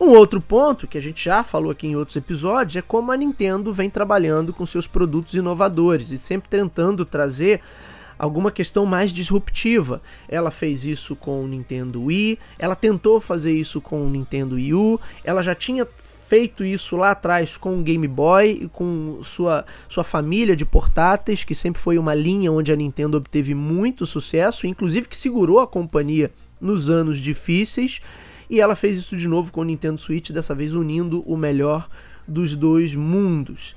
Um 0.00 0.10
outro 0.10 0.40
ponto 0.40 0.86
que 0.86 0.98
a 0.98 1.00
gente 1.00 1.24
já 1.24 1.44
falou 1.44 1.70
aqui 1.70 1.86
em 1.86 1.96
outros 1.96 2.16
episódios 2.16 2.76
é 2.76 2.82
como 2.82 3.12
a 3.12 3.16
Nintendo 3.16 3.72
vem 3.72 3.90
trabalhando 3.90 4.52
com 4.52 4.64
seus 4.64 4.86
produtos 4.86 5.34
inovadores 5.34 6.10
e 6.10 6.18
sempre 6.18 6.48
tentando 6.48 7.04
trazer 7.04 7.60
alguma 8.18 8.50
questão 8.50 8.86
mais 8.86 9.12
disruptiva. 9.12 10.00
Ela 10.28 10.50
fez 10.50 10.84
isso 10.84 11.14
com 11.14 11.44
o 11.44 11.48
Nintendo 11.48 12.04
Wii, 12.04 12.38
ela 12.58 12.74
tentou 12.74 13.20
fazer 13.20 13.52
isso 13.52 13.80
com 13.80 14.04
o 14.06 14.10
Nintendo 14.10 14.54
Wii 14.54 14.74
U, 14.74 15.00
ela 15.24 15.42
já 15.42 15.54
tinha 15.54 15.86
feito 16.26 16.64
isso 16.64 16.96
lá 16.96 17.10
atrás 17.10 17.58
com 17.58 17.78
o 17.78 17.82
Game 17.82 18.08
Boy 18.08 18.60
e 18.62 18.68
com 18.68 19.20
sua, 19.22 19.66
sua 19.86 20.02
família 20.02 20.56
de 20.56 20.64
portáteis, 20.64 21.44
que 21.44 21.54
sempre 21.54 21.82
foi 21.82 21.98
uma 21.98 22.14
linha 22.14 22.50
onde 22.50 22.72
a 22.72 22.76
Nintendo 22.76 23.18
obteve 23.18 23.54
muito 23.54 24.06
sucesso, 24.06 24.66
inclusive 24.66 25.08
que 25.08 25.16
segurou 25.16 25.60
a 25.60 25.66
companhia 25.66 26.30
nos 26.62 26.88
anos 26.88 27.18
difíceis. 27.18 28.00
E 28.48 28.60
ela 28.60 28.76
fez 28.76 28.96
isso 28.96 29.16
de 29.16 29.26
novo 29.26 29.50
com 29.50 29.62
o 29.62 29.64
Nintendo 29.64 29.98
Switch, 29.98 30.30
dessa 30.30 30.54
vez 30.54 30.74
unindo 30.74 31.22
o 31.26 31.36
melhor 31.36 31.88
dos 32.26 32.54
dois 32.54 32.94
mundos. 32.94 33.74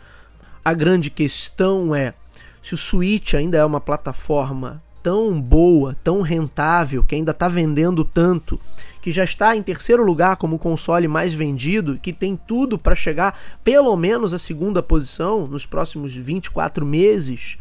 A 0.63 0.73
grande 0.73 1.09
questão 1.09 1.95
é 1.95 2.13
se 2.61 2.73
o 2.73 2.77
Switch 2.77 3.33
ainda 3.33 3.57
é 3.57 3.65
uma 3.65 3.81
plataforma 3.81 4.81
tão 5.01 5.39
boa, 5.39 5.95
tão 6.03 6.21
rentável, 6.21 7.03
que 7.03 7.15
ainda 7.15 7.31
está 7.31 7.47
vendendo 7.47 8.03
tanto, 8.03 8.59
que 9.01 9.11
já 9.11 9.23
está 9.23 9.55
em 9.55 9.61
terceiro 9.61 10.03
lugar 10.03 10.35
como 10.37 10.57
console 10.57 11.07
mais 11.07 11.33
vendido, 11.33 11.99
que 12.01 12.11
tem 12.11 12.35
tudo 12.35 12.77
para 12.77 12.95
chegar 12.95 13.39
pelo 13.63 13.95
menos 13.95 14.33
à 14.33 14.39
segunda 14.39 14.81
posição 14.81 15.45
nos 15.47 15.65
próximos 15.65 16.15
24 16.15 16.85
meses 16.85 17.57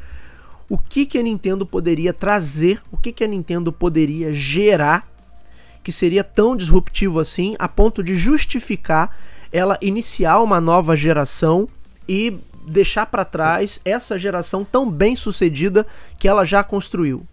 o 0.68 0.78
que, 0.78 1.06
que 1.06 1.18
a 1.18 1.22
Nintendo 1.22 1.66
poderia 1.66 2.12
trazer, 2.12 2.80
o 2.90 2.96
que, 2.96 3.12
que 3.12 3.24
a 3.24 3.28
Nintendo 3.28 3.72
poderia 3.72 4.32
gerar 4.32 5.06
que 5.84 5.92
seria 5.92 6.24
tão 6.24 6.56
disruptivo 6.56 7.20
assim 7.20 7.54
a 7.58 7.68
ponto 7.68 8.02
de 8.02 8.16
justificar 8.16 9.16
ela 9.52 9.78
iniciar 9.80 10.40
uma 10.40 10.60
nova 10.60 10.96
geração 10.96 11.68
e 12.08 12.36
deixar 12.66 13.06
para 13.06 13.24
trás 13.24 13.78
essa 13.84 14.18
geração 14.18 14.64
tão 14.64 14.90
bem 14.90 15.14
sucedida 15.14 15.86
que 16.18 16.26
ela 16.26 16.44
já 16.44 16.64
construiu. 16.64 17.24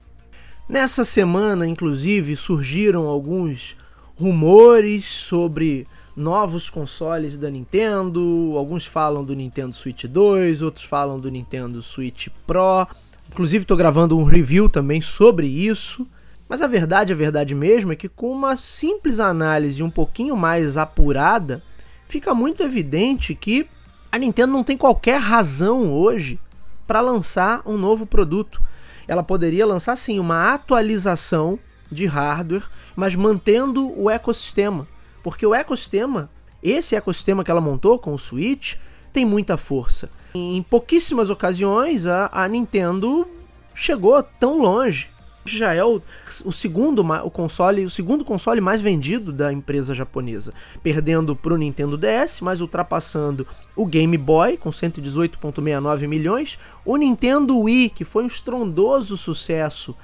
Nessa 0.70 1.04
semana, 1.04 1.66
inclusive, 1.66 2.36
surgiram 2.36 3.08
alguns 3.08 3.76
rumores 4.16 5.06
sobre 5.06 5.88
novos 6.16 6.70
consoles 6.70 7.38
da 7.38 7.50
Nintendo. 7.50 8.54
Alguns 8.56 8.86
falam 8.86 9.24
do 9.24 9.36
Nintendo 9.36 9.76
Switch 9.76 10.06
2, 10.06 10.62
outros 10.62 10.86
falam 10.86 11.20
do 11.20 11.32
Nintendo 11.32 11.82
Switch 11.82 12.28
Pro. 12.46 12.88
Inclusive, 13.30 13.64
estou 13.64 13.78
gravando 13.78 14.18
um 14.18 14.24
review 14.24 14.70
também 14.70 15.02
sobre 15.02 15.48
isso. 15.48 16.08
Mas 16.52 16.62
a 16.62 16.68
verdade, 16.68 17.14
a 17.14 17.16
verdade 17.16 17.56
mesmo, 17.56 17.94
é 17.94 17.96
que 17.96 18.10
com 18.10 18.30
uma 18.30 18.58
simples 18.58 19.22
análise 19.22 19.82
um 19.82 19.90
pouquinho 19.90 20.36
mais 20.36 20.76
apurada, 20.76 21.64
fica 22.10 22.34
muito 22.34 22.62
evidente 22.62 23.34
que 23.34 23.66
a 24.12 24.18
Nintendo 24.18 24.52
não 24.52 24.62
tem 24.62 24.76
qualquer 24.76 25.18
razão 25.18 25.94
hoje 25.94 26.38
para 26.86 27.00
lançar 27.00 27.62
um 27.66 27.78
novo 27.78 28.06
produto. 28.06 28.62
Ela 29.08 29.24
poderia 29.24 29.66
lançar 29.66 29.96
sim 29.96 30.20
uma 30.20 30.54
atualização 30.54 31.58
de 31.90 32.06
hardware, 32.06 32.68
mas 32.98 33.16
mantendo 33.16 33.98
o 33.98 34.10
ecossistema. 34.10 34.86
Porque 35.24 35.46
o 35.46 35.56
ecossistema, 35.56 36.30
esse 36.62 36.98
ecossistema 36.98 37.46
que 37.46 37.52
ela 37.52 37.62
montou 37.62 37.98
com 37.98 38.14
o 38.14 38.20
Switch, 38.20 38.76
tem 39.14 39.26
muita 39.26 39.56
força. 39.56 40.10
Em 40.36 40.62
pouquíssimas 40.62 41.30
ocasiões 41.30 42.08
a, 42.08 42.30
a 42.30 42.46
Nintendo 42.46 43.26
chegou 43.74 44.22
tão 44.22 44.62
longe 44.62 45.11
já 45.46 45.74
é 45.74 45.84
o, 45.84 46.02
o 46.46 46.52
segundo 46.52 47.02
o 47.02 47.32
console, 47.32 47.86
o 47.86 47.90
segundo 47.90 48.24
console 48.24 48.62
mais 48.62 48.82
vendido 48.82 49.32
da 49.32 49.52
empresa 49.52 49.94
japonesa, 49.94 50.54
perdendo 50.84 51.36
para 51.36 51.54
o 51.54 51.58
Nintendo 51.58 51.98
DS, 51.98 52.42
mas 52.42 52.62
ultrapassando 52.62 53.48
o 53.76 53.86
Game 53.86 54.18
Boy 54.18 54.58
com 54.58 54.70
118.69 54.70 56.08
milhões, 56.08 56.60
o 56.86 56.96
Nintendo 56.98 57.58
Wii, 57.60 57.90
que 57.90 58.06
foi 58.06 58.24
um 58.24 58.28
estrondoso 58.28 59.18
sucesso, 59.18 59.96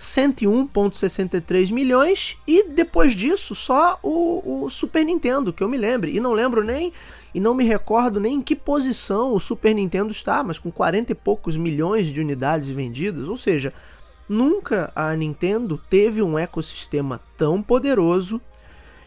101,63 0.00 1.70
milhões. 1.70 2.38
E 2.46 2.68
depois 2.70 3.14
disso, 3.14 3.54
só 3.54 3.98
o, 4.02 4.64
o, 4.64 4.70
Super 4.70 5.04
Nintendo, 5.04 5.52
que 5.52 5.62
eu 5.62 5.68
me 5.68 5.76
lembre. 5.76 6.16
E 6.16 6.20
não 6.20 6.32
lembro 6.32 6.64
nem. 6.64 6.92
E 7.34 7.38
não 7.38 7.54
me 7.54 7.64
recordo 7.64 8.18
nem 8.18 8.36
em 8.36 8.42
que 8.42 8.56
posição 8.56 9.34
o 9.34 9.38
Super 9.38 9.74
Nintendo 9.74 10.10
está, 10.10 10.42
mas 10.42 10.58
com 10.58 10.72
40 10.72 11.12
e 11.12 11.14
poucos 11.14 11.56
milhões 11.56 12.08
de 12.08 12.20
unidades 12.20 12.70
vendidas. 12.70 13.28
Ou 13.28 13.36
seja, 13.36 13.72
nunca 14.30 14.92
a 14.94 15.14
Nintendo 15.16 15.76
teve 15.90 16.22
um 16.22 16.38
ecossistema 16.38 17.20
tão 17.36 17.60
poderoso. 17.60 18.40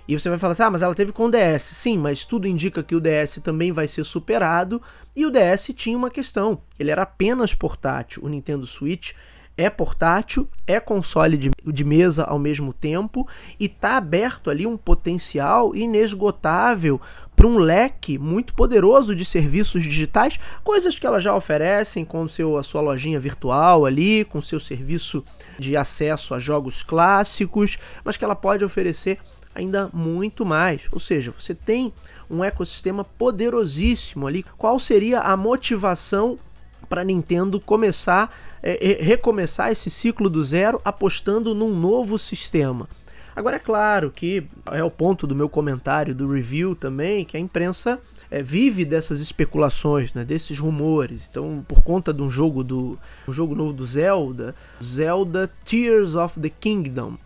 E 0.06 0.20
você 0.20 0.27
vai 0.27 0.38
falar 0.38 0.51
assim: 0.51 0.63
ah, 0.63 0.70
mas 0.70 0.82
ela 0.82 0.94
teve 0.94 1.13
com 1.13 1.27
o 1.27 1.32
DS. 1.32 1.63
Sim, 1.63 1.98
mas 1.98 2.25
tudo 2.25 2.46
indica 2.46 2.84
que 2.84 2.94
o 2.94 3.00
DS 3.00 3.39
também 3.42 3.72
vai 3.72 3.88
ser 3.88 4.03
superado. 4.03 4.82
E 5.15 5.25
o 5.25 5.32
DS 5.32 5.72
tinha 5.74 5.98
uma 5.98 6.12
questão: 6.12 6.62
ele 6.77 6.92
era 6.92 7.03
apenas 7.03 7.56
portátil. 7.56 8.24
O 8.25 8.27
Nintendo 8.27 8.68
Switch 8.68 9.13
é 9.56 9.70
portátil, 9.70 10.48
é 10.65 10.80
console 10.80 11.38
de, 11.38 11.51
de 11.65 11.84
mesa 11.84 12.24
ao 12.24 12.39
mesmo 12.39 12.74
tempo 12.74 13.27
e 13.60 13.65
está 13.65 13.98
aberto 13.98 14.50
ali 14.50 14.65
um 14.65 14.75
potencial 14.75 15.75
inesgotável 15.75 17.00
para 17.44 17.50
um 17.50 17.58
leque 17.58 18.18
muito 18.18 18.54
poderoso 18.54 19.14
de 19.14 19.26
serviços 19.26 19.84
digitais, 19.84 20.40
coisas 20.64 20.98
que 20.98 21.06
elas 21.06 21.22
já 21.22 21.36
oferecem 21.36 22.06
com 22.06 22.26
seu, 22.26 22.56
a 22.56 22.64
sua 22.64 22.80
lojinha 22.80 23.20
virtual 23.20 23.86
ali, 23.86 24.24
com 24.24 24.42
seu 24.42 24.62
serviço 24.62 25.22
de 25.60 25.76
acesso 25.76 26.34
a 26.34 26.40
jogos 26.40 26.84
clássicos, 26.84 27.78
mas 28.02 28.16
que 28.16 28.24
ela 28.24 28.34
pode 28.34 28.64
oferecer 28.64 29.20
ainda 29.54 29.90
muito 29.92 30.46
mais. 30.46 30.84
Ou 30.90 31.02
seja, 31.02 31.34
você 31.38 31.54
tem 31.54 31.92
um 32.30 32.46
ecossistema 32.46 33.04
poderosíssimo 33.04 34.26
ali. 34.26 34.46
Qual 34.58 34.80
seria 34.80 35.20
a 35.20 35.36
motivação 35.36 36.40
para 36.88 37.04
Nintendo 37.04 37.60
começar 37.60 38.34
é, 38.62 39.00
recomeçar 39.02 39.70
esse 39.70 39.90
ciclo 39.90 40.30
do 40.30 40.42
zero 40.42 40.80
apostando 40.86 41.54
num 41.54 41.76
novo 41.76 42.18
sistema. 42.18 42.88
Agora 43.36 43.56
é 43.56 43.60
claro 43.60 44.12
que 44.12 44.44
é 44.72 44.84
o 44.84 44.92
ponto 44.92 45.25
do 45.25 45.36
meu 45.36 45.50
comentário 45.50 46.13
do 46.13 46.32
review 46.32 46.75
também 46.75 47.25
que 47.25 47.36
a 47.36 47.40
imprensa 47.40 48.00
é, 48.30 48.42
vive 48.42 48.86
dessas 48.86 49.22
especulações, 49.22 50.13
né, 50.13 50.24
desses 50.24 50.60
rumores. 50.60 51.28
Então, 51.30 51.63
por 51.68 51.84
conta 51.84 52.13
de 52.13 52.22
um 52.22 52.30
jogo 52.30 52.63
do 52.63 52.98
um 53.28 53.34
jogo 53.34 53.56
novo 53.56 53.74
do 53.74 53.86
Zelda, 53.86 54.56
Zelda 54.82 55.50
Tears 55.66 56.16
of 56.16 56.40
the 56.40 56.50
Kingdom, 56.50 57.18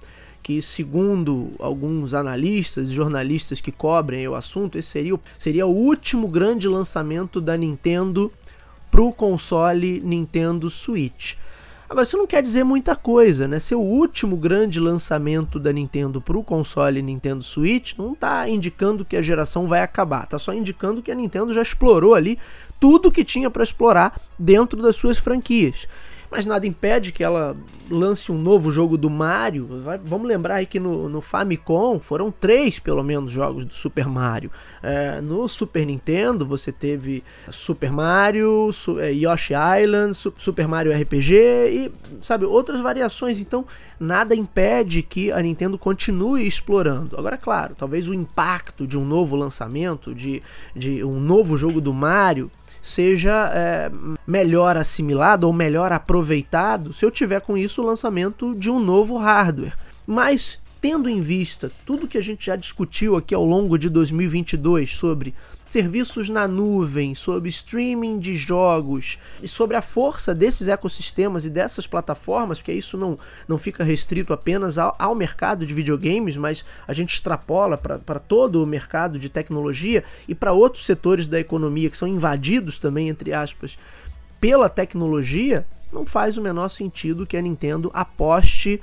que 0.42 0.62
segundo 0.62 1.52
alguns 1.60 2.14
analistas 2.14 2.90
e 2.90 2.94
jornalistas 2.94 3.60
que 3.60 3.72
cobrem 3.72 4.28
o 4.28 4.36
assunto, 4.36 4.78
esse 4.78 4.90
seria, 4.90 5.20
seria 5.38 5.68
o 5.68 5.76
último 5.76 6.28
grande 6.28 6.68
lançamento 6.68 7.42
da 7.42 7.58
Nintendo 7.58 8.32
para 8.90 9.02
o 9.02 9.12
console 9.12 10.00
Nintendo 10.00 10.70
Switch. 10.70 11.36
Agora, 11.90 12.04
isso 12.04 12.18
não 12.18 12.28
quer 12.28 12.44
dizer 12.44 12.66
muita 12.66 12.98
coisa, 12.98 13.48
né? 13.48 13.60
Ser 13.60 13.76
o 13.76 13.80
último 13.80 14.36
grande 14.36 14.78
lançamento 14.78 15.58
da 15.58 15.72
Nintendo 15.72 16.20
para 16.20 16.38
o 16.38 16.44
console 16.44 17.02
Nintendo 17.02 17.42
Switch 17.42 17.94
não 17.98 18.12
está 18.12 18.48
indicando 18.50 19.06
que 19.06 19.16
a 19.16 19.22
geração 19.22 19.70
vai 19.70 19.82
acabar, 19.82 20.26
está 20.26 20.38
só 20.38 20.54
indicando 20.54 21.02
que 21.02 21.12
a 21.12 21.16
Nintendo 21.16 21.54
já 21.54 21.62
explorou 21.62 22.14
ali 22.14 22.38
tudo 22.78 23.12
que 23.12 23.24
tinha 23.24 23.50
para 23.50 23.64
explorar 23.64 24.20
dentro 24.38 24.82
das 24.82 24.98
suas 24.98 25.18
franquias 25.18 25.88
mas 26.30 26.46
nada 26.46 26.68
impede 26.68 27.12
que 27.12 27.24
ela 27.24 27.56
lance 27.90 28.32
um 28.32 28.38
novo 28.38 28.72
jogo 28.72 28.98
do 28.98 29.10
Mario. 29.10 29.82
Vai, 29.84 29.98
vamos 29.98 30.28
lembrar 30.28 30.56
aí 30.56 30.66
que 30.66 30.80
no, 30.80 31.08
no, 31.08 31.22
Famicom 31.22 32.00
foram 32.00 32.32
três, 32.32 32.80
pelo 32.80 33.04
menos, 33.04 33.32
jogos 33.32 33.64
do 33.64 33.74
Super 33.74 34.08
Mario. 34.08 34.52
É, 34.84 35.22
no 35.22 35.48
Super 35.48 35.86
Nintendo 35.86 36.46
você 36.46 36.72
teve 36.72 37.24
Super 37.52 37.92
Mario, 37.92 38.72
Su 38.74 39.00
é, 39.00 39.12
Yoshi 39.12 39.54
Island, 39.54 40.16
Su 40.16 40.34
Super 40.38 40.68
Mario 40.68 40.92
RPG 40.92 41.34
e, 41.34 41.92
sabe, 42.22 42.46
outras 42.46 42.82
variações. 42.82 43.40
Então, 43.40 43.66
nada 44.00 44.36
impede 44.36 45.02
que 45.02 45.32
a 45.32 45.42
Nintendo 45.42 45.78
continue 45.78 46.46
explorando. 46.46 47.18
Agora, 47.18 47.38
claro, 47.38 47.76
talvez 47.78 48.08
o 48.08 48.14
impacto 48.14 48.86
de 48.86 48.98
um 48.98 49.06
novo 49.06 49.36
lançamento, 49.36 50.14
de, 50.14 50.42
de 50.76 51.04
um 51.04 51.20
novo 51.20 51.58
jogo 51.58 51.80
do 51.80 51.94
Mario, 51.94 52.52
seja 52.88 53.52
é, 53.54 53.92
melhor 54.26 54.78
assimilado 54.78 55.46
ou 55.48 55.54
melhor 55.54 55.92
aproveitado 55.92 56.94
se 56.94 57.06
eu 57.06 57.12
tiver 57.12 57.42
com 57.42 57.58
isso 57.58 57.82
o 57.82 57.86
lançamento 57.86 58.56
de 58.56 58.70
um 58.70 58.80
novo 58.80 59.18
hardware. 59.18 59.78
Mas 60.06 60.60
tendo 60.80 61.10
em 61.10 61.22
vista 61.22 61.72
tudo 61.86 62.08
que 62.08 62.18
a 62.18 62.24
gente 62.24 62.46
já 62.46 62.56
discutiu 62.56 63.16
aqui 63.16 63.34
ao 63.34 63.46
longo 63.46 63.78
de 63.78 63.90
2022 63.90 64.96
sobre 64.96 65.34
serviços 65.68 66.30
na 66.30 66.48
nuvem, 66.48 67.14
sobre 67.14 67.50
streaming 67.50 68.20
de 68.20 68.36
jogos 68.36 69.20
e 69.42 69.48
sobre 69.48 69.76
a 69.76 69.82
força 69.82 70.34
desses 70.34 70.68
ecossistemas 70.68 71.46
e 71.46 71.50
dessas 71.50 71.86
plataformas, 71.86 72.60
porque 72.60 72.72
isso 72.72 72.98
não, 72.98 73.20
não 73.48 73.58
fica 73.58 73.84
restrito 73.84 74.34
apenas 74.34 74.78
ao, 74.78 74.96
ao 74.98 75.14
mercado 75.14 75.66
de 75.66 75.74
videogames, 75.74 76.38
mas 76.38 76.64
a 76.88 76.94
gente 76.94 77.14
extrapola 77.14 77.78
para 77.78 78.20
todo 78.20 78.64
o 78.64 78.68
mercado 78.68 79.20
de 79.20 79.30
tecnologia 79.30 80.04
e 80.28 80.34
para 80.34 80.54
outros 80.54 80.86
setores 80.86 81.28
da 81.28 81.40
economia 81.40 81.90
que 81.90 81.98
são 81.98 82.08
invadidos 82.08 82.80
também, 82.80 83.10
entre 83.10 83.34
aspas, 83.34 83.78
pela 84.40 84.70
tecnologia, 84.70 85.66
não 85.92 86.06
faz 86.06 86.38
o 86.38 86.42
menor 86.42 86.70
sentido 86.70 87.26
que 87.26 87.38
a 87.38 87.42
Nintendo 87.42 87.90
aposte 87.94 88.80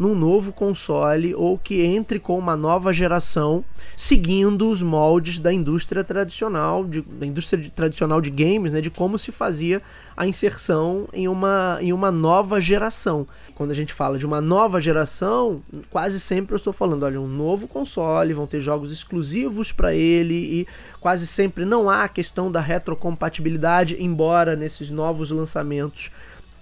num 0.00 0.14
novo 0.14 0.50
console 0.50 1.34
ou 1.34 1.58
que 1.58 1.82
entre 1.82 2.18
com 2.18 2.38
uma 2.38 2.56
nova 2.56 2.90
geração 2.90 3.62
seguindo 3.94 4.70
os 4.70 4.80
moldes 4.80 5.38
da 5.38 5.52
indústria 5.52 6.02
tradicional, 6.02 6.86
de, 6.86 7.02
da 7.02 7.26
indústria 7.26 7.62
de, 7.62 7.68
tradicional 7.68 8.18
de 8.18 8.30
games, 8.30 8.72
né, 8.72 8.80
de 8.80 8.88
como 8.88 9.18
se 9.18 9.30
fazia 9.30 9.82
a 10.16 10.26
inserção 10.26 11.06
em 11.12 11.28
uma, 11.28 11.76
em 11.82 11.92
uma 11.92 12.10
nova 12.10 12.62
geração. 12.62 13.28
Quando 13.54 13.72
a 13.72 13.74
gente 13.74 13.92
fala 13.92 14.18
de 14.18 14.24
uma 14.24 14.40
nova 14.40 14.80
geração, 14.80 15.62
quase 15.90 16.18
sempre 16.18 16.54
eu 16.54 16.56
estou 16.56 16.72
falando, 16.72 17.02
olha, 17.02 17.20
um 17.20 17.28
novo 17.28 17.68
console, 17.68 18.32
vão 18.32 18.46
ter 18.46 18.62
jogos 18.62 18.90
exclusivos 18.90 19.70
para 19.70 19.94
ele 19.94 20.34
e 20.34 20.66
quase 20.98 21.26
sempre 21.26 21.66
não 21.66 21.90
há 21.90 22.04
a 22.04 22.08
questão 22.08 22.50
da 22.50 22.60
retrocompatibilidade, 22.60 24.02
embora 24.02 24.56
nesses 24.56 24.88
novos 24.88 25.30
lançamentos 25.30 26.10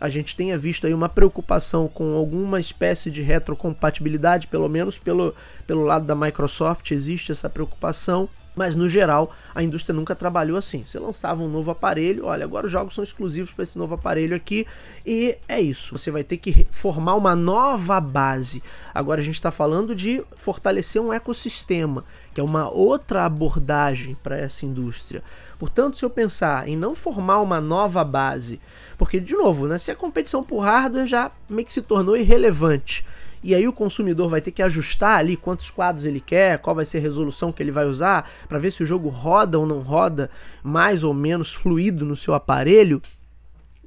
a 0.00 0.08
gente 0.08 0.36
tenha 0.36 0.56
visto 0.56 0.86
aí 0.86 0.94
uma 0.94 1.08
preocupação 1.08 1.88
com 1.88 2.14
alguma 2.14 2.60
espécie 2.60 3.10
de 3.10 3.22
retrocompatibilidade, 3.22 4.46
pelo 4.46 4.68
menos 4.68 4.98
pelo, 4.98 5.34
pelo 5.66 5.82
lado 5.82 6.04
da 6.06 6.14
Microsoft 6.14 6.90
existe 6.90 7.32
essa 7.32 7.48
preocupação. 7.48 8.28
Mas 8.58 8.74
no 8.74 8.88
geral, 8.88 9.32
a 9.54 9.62
indústria 9.62 9.94
nunca 9.94 10.16
trabalhou 10.16 10.58
assim. 10.58 10.84
Você 10.84 10.98
lançava 10.98 11.40
um 11.40 11.48
novo 11.48 11.70
aparelho, 11.70 12.24
olha, 12.24 12.42
agora 12.42 12.66
os 12.66 12.72
jogos 12.72 12.92
são 12.92 13.04
exclusivos 13.04 13.52
para 13.52 13.62
esse 13.62 13.78
novo 13.78 13.94
aparelho 13.94 14.34
aqui, 14.34 14.66
e 15.06 15.38
é 15.46 15.60
isso. 15.60 15.96
Você 15.96 16.10
vai 16.10 16.24
ter 16.24 16.38
que 16.38 16.66
formar 16.72 17.14
uma 17.14 17.36
nova 17.36 18.00
base. 18.00 18.60
Agora 18.92 19.20
a 19.20 19.24
gente 19.24 19.36
está 19.36 19.52
falando 19.52 19.94
de 19.94 20.24
fortalecer 20.36 21.00
um 21.00 21.12
ecossistema, 21.12 22.04
que 22.38 22.40
é 22.40 22.44
uma 22.44 22.72
outra 22.72 23.24
abordagem 23.24 24.16
para 24.22 24.38
essa 24.38 24.64
indústria. 24.64 25.24
Portanto, 25.58 25.98
se 25.98 26.04
eu 26.04 26.08
pensar 26.08 26.68
em 26.68 26.76
não 26.76 26.94
formar 26.94 27.40
uma 27.40 27.60
nova 27.60 28.04
base, 28.04 28.60
porque, 28.96 29.18
de 29.18 29.34
novo, 29.34 29.66
né, 29.66 29.76
se 29.76 29.90
a 29.90 29.96
competição 29.96 30.44
por 30.44 30.60
hardware 30.60 31.08
já 31.08 31.32
meio 31.50 31.66
que 31.66 31.72
se 31.72 31.82
tornou 31.82 32.16
irrelevante 32.16 33.04
e 33.42 33.56
aí 33.56 33.66
o 33.66 33.72
consumidor 33.72 34.28
vai 34.28 34.40
ter 34.40 34.52
que 34.52 34.62
ajustar 34.62 35.18
ali 35.18 35.36
quantos 35.36 35.68
quadros 35.68 36.04
ele 36.04 36.20
quer, 36.20 36.58
qual 36.58 36.76
vai 36.76 36.84
ser 36.84 36.98
a 36.98 37.00
resolução 37.00 37.50
que 37.50 37.60
ele 37.60 37.72
vai 37.72 37.86
usar, 37.86 38.30
para 38.48 38.60
ver 38.60 38.70
se 38.70 38.84
o 38.84 38.86
jogo 38.86 39.08
roda 39.08 39.58
ou 39.58 39.66
não 39.66 39.80
roda 39.80 40.30
mais 40.62 41.02
ou 41.02 41.12
menos 41.12 41.52
fluido 41.52 42.04
no 42.04 42.14
seu 42.14 42.34
aparelho. 42.34 43.02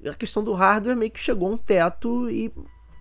A 0.06 0.14
questão 0.14 0.44
do 0.44 0.52
hardware 0.52 0.98
meio 0.98 1.12
que 1.12 1.22
chegou 1.22 1.50
a 1.50 1.54
um 1.54 1.58
teto 1.58 2.30
e 2.30 2.52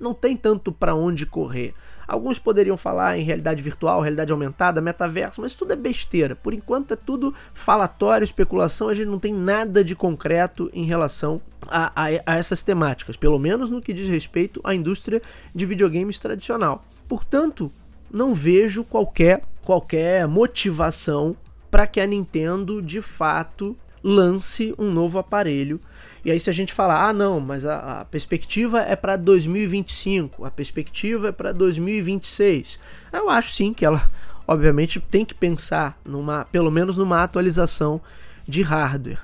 não 0.00 0.14
tem 0.14 0.36
tanto 0.36 0.70
para 0.70 0.94
onde 0.94 1.26
correr. 1.26 1.74
Alguns 2.10 2.40
poderiam 2.40 2.76
falar 2.76 3.16
em 3.16 3.22
realidade 3.22 3.62
virtual, 3.62 4.00
realidade 4.00 4.32
aumentada, 4.32 4.80
metaverso, 4.80 5.40
mas 5.40 5.54
tudo 5.54 5.72
é 5.72 5.76
besteira. 5.76 6.34
Por 6.34 6.52
enquanto 6.52 6.92
é 6.92 6.96
tudo 6.96 7.32
falatório, 7.54 8.24
especulação, 8.24 8.88
a 8.88 8.94
gente 8.94 9.06
não 9.06 9.20
tem 9.20 9.32
nada 9.32 9.84
de 9.84 9.94
concreto 9.94 10.68
em 10.74 10.82
relação 10.84 11.40
a, 11.68 11.92
a, 11.94 12.06
a 12.26 12.36
essas 12.36 12.64
temáticas, 12.64 13.16
pelo 13.16 13.38
menos 13.38 13.70
no 13.70 13.80
que 13.80 13.92
diz 13.92 14.08
respeito 14.08 14.60
à 14.64 14.74
indústria 14.74 15.22
de 15.54 15.64
videogames 15.64 16.18
tradicional. 16.18 16.84
Portanto, 17.08 17.70
não 18.10 18.34
vejo 18.34 18.82
qualquer, 18.82 19.44
qualquer 19.64 20.26
motivação 20.26 21.36
para 21.70 21.86
que 21.86 22.00
a 22.00 22.06
Nintendo 22.08 22.82
de 22.82 23.00
fato 23.00 23.76
lance 24.02 24.74
um 24.76 24.90
novo 24.90 25.16
aparelho 25.16 25.80
e 26.24 26.30
aí, 26.30 26.38
se 26.38 26.50
a 26.50 26.52
gente 26.52 26.72
falar, 26.72 27.08
ah, 27.08 27.12
não, 27.12 27.40
mas 27.40 27.64
a, 27.64 28.00
a 28.00 28.04
perspectiva 28.04 28.80
é 28.80 28.94
para 28.94 29.16
2025, 29.16 30.44
a 30.44 30.50
perspectiva 30.50 31.28
é 31.28 31.32
para 31.32 31.52
2026, 31.52 32.78
eu 33.12 33.30
acho 33.30 33.50
sim 33.50 33.72
que 33.72 33.84
ela, 33.84 34.10
obviamente, 34.46 35.00
tem 35.00 35.24
que 35.24 35.34
pensar 35.34 35.98
numa, 36.04 36.44
pelo 36.52 36.70
menos 36.70 36.96
numa 36.96 37.22
atualização 37.22 38.00
de 38.46 38.62
hardware. 38.62 39.20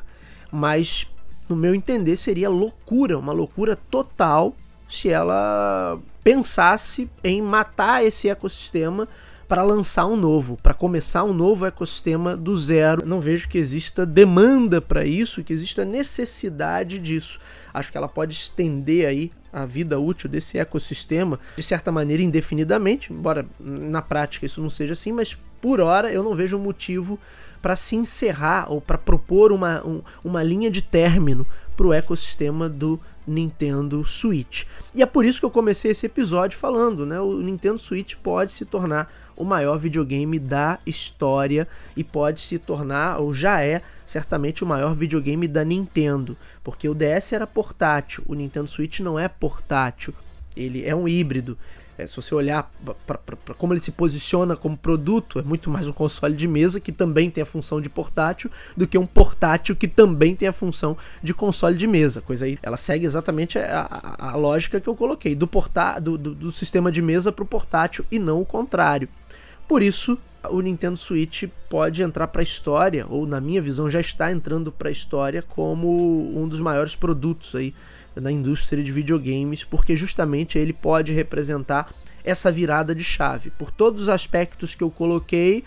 Mas, 0.51 1.07
no 1.49 1.55
meu 1.55 1.75
entender, 1.75 2.17
seria 2.17 2.49
loucura, 2.49 3.19
uma 3.19 3.33
loucura 3.33 3.77
total 3.91 4.55
se 4.89 5.09
ela 5.09 5.99
pensasse 6.25 7.11
em 7.23 7.43
matar 7.43 8.05
esse 8.05 8.29
ecossistema 8.29 9.07
para 9.49 9.63
lançar 9.63 10.07
um 10.07 10.17
novo, 10.17 10.59
para 10.63 10.75
começar 10.75 11.25
um 11.25 11.33
novo 11.33 11.67
ecossistema 11.67 12.37
do 12.37 12.57
zero. 12.57 13.07
Não 13.07 13.21
vejo 13.21 13.49
que 13.49 13.59
exista 13.59 14.05
demanda 14.05 14.81
para 14.81 15.05
isso, 15.05 15.45
que 15.45 15.53
exista 15.53 15.85
necessidade 15.85 16.99
disso. 16.99 17.41
Acho 17.73 17.93
que 17.93 17.99
ela 17.99 18.09
pode 18.09 18.35
estender 18.35 19.07
aí 19.07 19.31
a 19.53 19.65
vida 19.65 19.99
útil 19.99 20.29
desse 20.29 20.59
ecossistema 20.59 21.39
de 21.57 21.63
certa 21.63 21.91
maneira 21.91 22.23
indefinidamente, 22.23 23.13
embora 23.13 23.47
na 23.59 24.03
prática 24.03 24.45
isso 24.45 24.61
não 24.61 24.69
seja 24.69 24.93
assim, 24.93 25.13
mas 25.13 25.37
por 25.61 25.81
hora 25.81 26.13
eu 26.13 26.23
não 26.23 26.35
vejo 26.35 26.59
motivo 26.59 27.19
para 27.63 27.75
se 27.75 27.97
encerrar 27.97 28.71
ou 28.71 28.81
para 28.81 28.99
propor 28.99 29.53
uma, 29.53 29.85
um, 29.87 30.03
uma 30.23 30.43
linha 30.43 30.71
de 30.71 30.83
término 30.83 31.47
para 31.75 31.87
o 31.87 31.93
ecossistema 31.93 32.69
do 32.69 33.01
Nintendo 33.27 34.05
Switch. 34.05 34.65
E 34.95 35.03
é 35.03 35.07
por 35.07 35.25
isso 35.25 35.41
que 35.41 35.47
eu 35.47 35.51
comecei 35.51 35.91
esse 35.91 36.07
episódio 36.07 36.59
falando, 36.59 37.05
né? 37.05 37.21
O 37.21 37.39
Nintendo 37.39 37.79
Switch 37.79 38.15
pode 38.23 38.53
se 38.53 38.65
tornar 38.65 39.13
o 39.37 39.45
maior 39.45 39.79
videogame 39.79 40.39
da 40.39 40.79
história 40.87 41.69
e 41.97 42.03
pode 42.03 42.41
se 42.41 42.59
tornar, 42.59 43.19
ou 43.19 43.35
já 43.35 43.63
é, 43.63 43.83
certamente 44.05 44.65
o 44.65 44.67
maior 44.67 44.95
videogame 44.95 45.47
da 45.47 45.65
Nintendo, 45.65 46.37
porque 46.65 46.89
o 46.89 46.95
DS 46.95 47.33
era 47.33 47.47
portátil, 47.47 48.25
o 48.27 48.35
Nintendo 48.35 48.69
Switch 48.69 49.01
não 49.01 49.19
é 49.19 49.29
portátil, 49.29 50.15
ele 50.57 50.85
é 50.85 50.95
um 50.95 51.07
híbrido. 51.07 51.59
É, 51.99 52.07
se 52.07 52.15
você 52.17 52.35
olhar 52.35 52.71
para 53.07 53.19
como 53.57 53.73
ele 53.73 53.81
se 53.81 53.91
posiciona 53.91 54.55
como 54.55 54.77
produto, 54.77 55.39
é 55.39 55.43
muito 55.43 55.71
mais 55.71 55.89
um 55.89 55.93
console 55.93 56.35
de 56.35 56.47
mesa 56.47 56.79
que 56.79 56.93
também 56.93 57.31
tem 57.31 57.43
a 57.43 57.47
função 57.47 57.81
de 57.81 57.89
portátil 57.89 58.51
do 58.77 58.87
que 58.87 58.99
um 58.99 59.07
portátil 59.07 59.75
que 59.75 59.89
também 59.89 60.35
tem 60.35 60.47
a 60.47 60.53
função 60.53 60.97
de 61.23 61.33
console 61.33 61.75
de 61.75 61.87
mesa. 61.87 62.21
Coisa 62.21 62.45
aí, 62.45 62.59
ela 62.63 62.77
segue 62.77 63.07
exatamente 63.07 63.59
a, 63.59 63.87
a, 63.91 64.33
a 64.33 64.37
lógica 64.37 64.79
que 64.79 64.89
eu 64.89 64.95
coloquei 64.95 65.35
do, 65.35 65.47
porta, 65.47 65.99
do, 65.99 66.19
do, 66.19 66.35
do 66.35 66.53
sistema 66.53 66.93
de 66.93 67.01
mesa 67.01 67.33
para 67.33 67.45
o 67.45 67.47
portátil 67.47 68.05
e 68.11 68.19
não 68.19 68.43
o 68.43 68.47
contrário. 68.47 69.09
Por 69.69 69.83
isso, 69.83 70.19
o 70.49 70.61
Nintendo 70.61 70.97
Switch 70.97 71.45
pode 71.69 72.03
entrar 72.03 72.29
para 72.29 72.41
a 72.41 72.45
história, 72.45 73.07
ou 73.09 73.27
na 73.27 73.41
minha 73.41 73.61
visão 73.61 73.91
já 73.91 74.01
está 74.01 74.31
entrando 74.31 74.71
para 74.71 74.89
a 74.89 74.93
história 74.93 75.43
como 75.43 76.41
um 76.41 76.47
dos 76.47 76.61
maiores 76.61 76.95
produtos 76.95 77.55
aí 77.55 77.75
da 78.15 78.31
indústria 78.31 78.83
de 78.83 78.93
videogames, 78.93 79.65
porque 79.65 79.97
justamente 79.97 80.59
ele 80.59 80.73
pode 80.73 81.13
representar 81.13 81.93
essa 82.25 82.51
virada 82.51 82.95
de 82.95 83.05
chave, 83.05 83.51
por 83.51 83.71
todos 83.71 84.03
os 84.03 84.09
aspectos 84.09 84.75
que 84.75 84.83
eu 84.83 84.91
coloquei, 84.91 85.63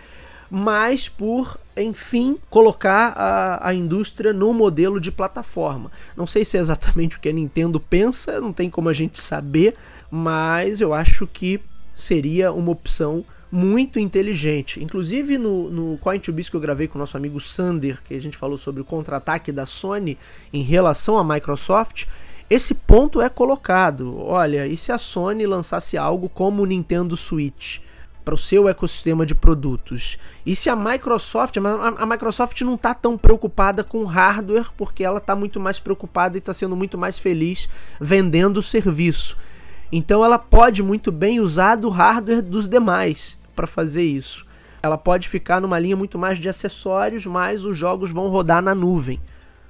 mas 0.50 1.08
por, 1.08 1.60
enfim, 1.78 2.38
colocar 2.50 3.14
a, 3.16 3.70
a 3.70 3.74
indústria 3.74 4.34
no 4.34 4.54
modelo 4.54 5.00
de 5.00 5.12
plataforma. 5.12 5.92
Não 6.18 6.26
sei 6.26 6.44
se 6.44 6.58
é 6.58 6.60
exatamente 6.60 7.18
o 7.18 7.20
que 7.20 7.30
a 7.30 7.34
Nintendo 7.34 7.80
pensa, 7.80 8.42
não 8.42 8.52
tem 8.52 8.70
como 8.70 8.90
a 8.90 8.94
gente 8.94 9.22
saber, 9.22 9.76
mas 10.10 10.82
eu 10.82 10.94
acho 10.94 11.28
que 11.28 11.62
seria 11.94 12.52
uma 12.52 12.72
opção 12.72 13.24
muito 13.52 14.00
inteligente. 14.00 14.84
Inclusive 14.84 15.38
no, 15.38 15.70
no 15.70 15.98
Coin 15.98 16.20
to 16.20 16.32
Biz 16.32 16.50
que 16.50 16.56
eu 16.56 16.62
gravei 16.62 16.88
com 16.88 16.98
o 16.98 17.00
nosso 17.00 17.18
amigo 17.18 17.40
Sander, 17.40 18.02
que 18.04 18.14
a 18.14 18.22
gente 18.22 18.38
falou 18.38 18.58
sobre 18.58 18.82
o 18.82 18.86
contra-ataque 18.86 19.52
da 19.52 19.66
Sony 19.66 20.18
em 20.54 20.62
relação 20.62 21.18
à 21.18 21.24
Microsoft, 21.24 22.06
esse 22.50 22.74
ponto 22.74 23.22
é 23.22 23.30
colocado. 23.30 24.18
Olha, 24.20 24.66
e 24.66 24.76
se 24.76 24.92
a 24.92 24.98
Sony 24.98 25.46
lançasse 25.46 25.98
algo 25.98 26.28
como 26.28 26.64
o 26.64 26.66
Nintendo 26.66 27.16
Switch? 27.16 27.80
para 28.30 28.36
o 28.36 28.38
seu 28.38 28.70
ecossistema 28.70 29.26
de 29.26 29.34
produtos. 29.34 30.20
E 30.46 30.56
se 30.56 30.70
a 30.70 30.76
Microsoft, 30.76 31.56
a 31.58 32.06
Microsoft 32.06 32.62
não 32.62 32.76
está 32.76 32.94
tão 32.94 33.18
preocupada 33.18 33.84
com 33.84 34.06
hardware, 34.06 34.68
porque 34.78 35.04
ela 35.04 35.18
está 35.18 35.36
muito 35.36 35.60
mais 35.60 35.80
preocupada 35.80 36.38
e 36.38 36.40
está 36.40 36.54
sendo 36.54 36.76
muito 36.76 36.96
mais 36.96 37.18
feliz 37.18 37.68
vendendo 38.00 38.58
o 38.58 38.64
serviço. 38.64 39.36
Então 39.92 40.24
ela 40.24 40.38
pode 40.38 40.84
muito 40.84 41.12
bem 41.12 41.40
usar 41.40 41.76
do 41.76 41.90
hardware 41.90 42.42
dos 42.42 42.68
demais 42.68 43.38
para 43.56 43.66
fazer 43.66 44.04
isso. 44.04 44.46
Ela 44.82 44.98
pode 44.98 45.28
ficar 45.28 45.60
numa 45.60 45.80
linha 45.80 45.96
muito 45.96 46.18
mais 46.18 46.38
de 46.38 46.48
acessórios, 46.48 47.26
mas 47.26 47.66
os 47.66 47.78
jogos 47.78 48.12
vão 48.12 48.30
rodar 48.30 48.62
na 48.62 48.74
nuvem. 48.74 49.20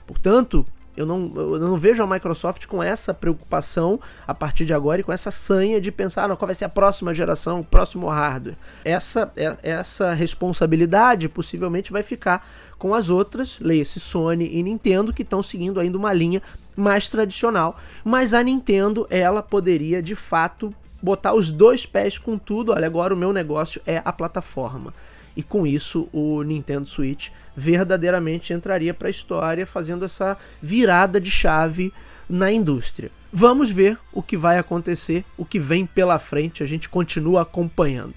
Portanto, 0.05 0.65
eu 0.99 1.05
não, 1.05 1.31
eu 1.35 1.59
não 1.59 1.77
vejo 1.77 2.03
a 2.03 2.07
Microsoft 2.07 2.65
com 2.65 2.83
essa 2.83 3.13
preocupação 3.13 3.99
a 4.27 4.33
partir 4.33 4.65
de 4.65 4.73
agora 4.73 4.99
e 4.99 5.03
com 5.03 5.13
essa 5.13 5.31
sanha 5.31 5.79
de 5.79 5.91
pensar 5.91 6.25
ah, 6.25 6.27
não, 6.27 6.35
qual 6.35 6.47
vai 6.47 6.55
ser 6.55 6.65
a 6.65 6.69
próxima 6.69 7.13
geração, 7.13 7.61
o 7.61 7.63
próximo 7.63 8.07
hardware. 8.09 8.57
Essa, 8.83 9.31
é, 9.37 9.57
essa 9.63 10.13
responsabilidade 10.13 11.29
possivelmente 11.29 11.89
vai 11.91 12.03
ficar 12.03 12.45
com 12.77 12.93
as 12.93 13.09
outras, 13.09 13.57
leia-se 13.61 13.99
Sony 13.99 14.49
e 14.51 14.61
Nintendo, 14.61 15.13
que 15.13 15.21
estão 15.21 15.41
seguindo 15.41 15.79
ainda 15.79 15.97
uma 15.97 16.11
linha 16.11 16.41
mais 16.79 17.09
tradicional. 17.09 17.77
Mas 18.03 18.33
a 18.33 18.41
Nintendo, 18.41 19.05
ela 19.09 19.43
poderia 19.43 20.01
de 20.01 20.15
fato 20.15 20.73
botar 21.01 21.33
os 21.33 21.51
dois 21.51 21.85
pés 21.85 22.17
com 22.17 22.37
tudo. 22.37 22.71
Olha, 22.71 22.87
agora 22.87 23.13
o 23.13 23.17
meu 23.17 23.33
negócio 23.33 23.81
é 23.85 24.01
a 24.03 24.11
plataforma. 24.11 24.93
E 25.35 25.43
com 25.43 25.65
isso 25.65 26.09
o 26.11 26.41
Nintendo 26.43 26.87
Switch 26.87 27.29
verdadeiramente 27.55 28.53
entraria 28.53 28.93
para 28.93 29.07
a 29.07 29.11
história, 29.11 29.65
fazendo 29.65 30.03
essa 30.03 30.37
virada 30.61 31.19
de 31.19 31.31
chave 31.31 31.93
na 32.29 32.51
indústria. 32.51 33.11
Vamos 33.31 33.69
ver 33.69 33.97
o 34.11 34.21
que 34.21 34.35
vai 34.35 34.57
acontecer, 34.57 35.23
o 35.37 35.45
que 35.45 35.59
vem 35.59 35.85
pela 35.85 36.19
frente, 36.19 36.63
a 36.63 36.65
gente 36.65 36.89
continua 36.89 37.43
acompanhando. 37.43 38.15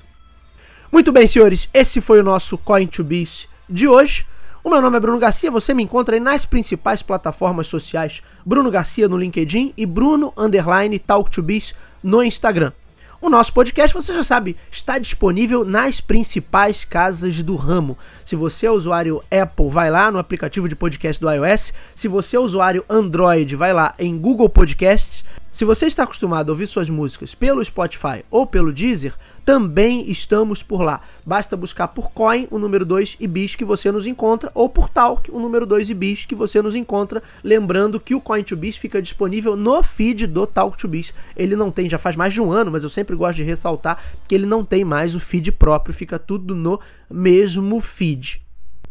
Muito 0.91 1.13
bem, 1.13 1.27
senhores, 1.27 1.69
esse 1.73 2.01
foi 2.01 2.21
o 2.21 2.25
nosso 2.25 2.59
Coin 2.59 2.87
to 2.87 3.05
Beast 3.05 3.47
de 3.69 3.87
hoje. 3.87 4.27
O 4.65 4.71
meu 4.71 4.81
nome 4.81 4.97
é 4.97 5.01
Bruno 5.01 5.19
Garcia, 5.19 5.51
você 5.51 5.75
me 5.75 5.83
encontra 5.83 6.15
aí 6.15 6.21
nas 6.21 6.47
principais 6.47 7.03
plataformas 7.03 7.67
sociais, 7.67 8.23
Bruno 8.47 8.71
Garcia 8.71 9.09
no 9.09 9.17
LinkedIn 9.17 9.75
e 9.77 9.85
Bruno 9.85 10.33
Underline 10.37 11.01
Talk 11.01 11.29
to 11.33 11.43
Biz 11.43 11.75
no 12.01 12.23
Instagram. 12.23 12.73
O 13.21 13.29
nosso 13.29 13.53
podcast, 13.53 13.93
você 13.93 14.15
já 14.15 14.23
sabe, 14.23 14.57
está 14.71 14.99
disponível 14.99 15.65
nas 15.65 16.01
principais 16.01 16.85
casas 16.85 17.43
do 17.43 17.57
ramo. 17.57 17.99
Se 18.25 18.37
você 18.37 18.67
é 18.67 18.71
usuário 18.71 19.21
Apple, 19.33 19.69
vai 19.69 19.91
lá 19.91 20.13
no 20.13 20.19
aplicativo 20.19 20.69
de 20.69 20.77
podcast 20.77 21.21
do 21.21 21.29
iOS. 21.29 21.73
Se 21.97 22.07
você 22.07 22.37
é 22.37 22.41
usuário 22.41 22.85
Android, 22.89 23.57
vai 23.57 23.73
lá 23.73 23.95
em 23.99 24.17
Google 24.17 24.49
Podcasts. 24.49 25.25
Se 25.51 25.65
você 25.65 25.87
está 25.87 26.05
acostumado 26.05 26.51
a 26.51 26.53
ouvir 26.53 26.69
suas 26.69 26.89
músicas 26.89 27.35
pelo 27.35 27.65
Spotify 27.65 28.25
ou 28.31 28.47
pelo 28.47 28.73
Deezer, 28.73 29.15
também 29.45 30.11
estamos 30.11 30.63
por 30.63 30.83
lá. 30.83 31.01
Basta 31.25 31.57
buscar 31.57 31.89
por 31.89 32.11
Coin 32.13 32.47
o 32.51 32.59
número 32.59 32.85
2 32.85 33.17
e 33.21 33.27
Bis 33.27 33.55
que 33.55 33.65
você 33.65 33.91
nos 33.91 34.07
encontra, 34.07 34.51
ou 34.55 34.69
por 34.69 34.89
Talk 34.89 35.31
o 35.31 35.41
número 35.41 35.67
2 35.67 35.91
e 35.91 35.95
Bis 35.95 36.25
que 36.25 36.35
você 36.35 36.63
nos 36.63 36.75
encontra. 36.75 37.23
Lembrando 37.43 38.01
que 38.01 38.15
o 38.15 38.21
Coin 38.21 38.43
to 38.43 38.57
Bis 38.57 38.77
fica 38.77 39.03
disponível 39.03 39.57
no 39.57 39.83
feed 39.83 40.27
do 40.27 40.47
Talk 40.47 40.77
to 40.77 40.89
Bis. 40.89 41.13
Ele 41.37 41.57
não 41.57 41.71
tem, 41.71 41.89
já 41.89 41.99
faz 41.99 42.17
mais 42.17 42.33
de 42.33 42.41
um 42.41 42.51
ano, 42.51 42.71
mas 42.71 42.83
eu 42.83 42.89
sempre 42.89 43.17
gosto 43.17 43.37
de 43.37 43.43
ressaltar 43.43 43.99
que 44.27 44.35
ele 44.35 44.47
não 44.47 44.65
tem 44.65 44.85
mais 44.85 45.15
o 45.15 45.21
feed 45.21 45.53
próprio, 45.53 45.95
fica 45.95 46.19
tudo 46.19 46.55
no 46.55 46.81
mesmo 47.11 47.81
feed. 47.81 48.43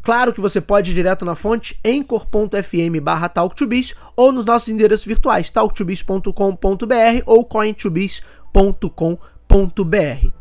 Claro 0.03 0.33
que 0.33 0.41
você 0.41 0.59
pode 0.59 0.91
ir 0.91 0.95
direto 0.95 1.23
na 1.23 1.35
fonte 1.35 1.79
em 1.83 2.01
cor.fm 2.01 2.99
barra 3.01 3.29
talktobiz 3.29 3.93
ou 4.15 4.31
nos 4.31 4.45
nossos 4.45 4.69
endereços 4.69 5.05
virtuais 5.05 5.51
talktobiz.com.br 5.51 7.21
ou 7.25 7.45
cointobiz.com.br. 7.45 10.40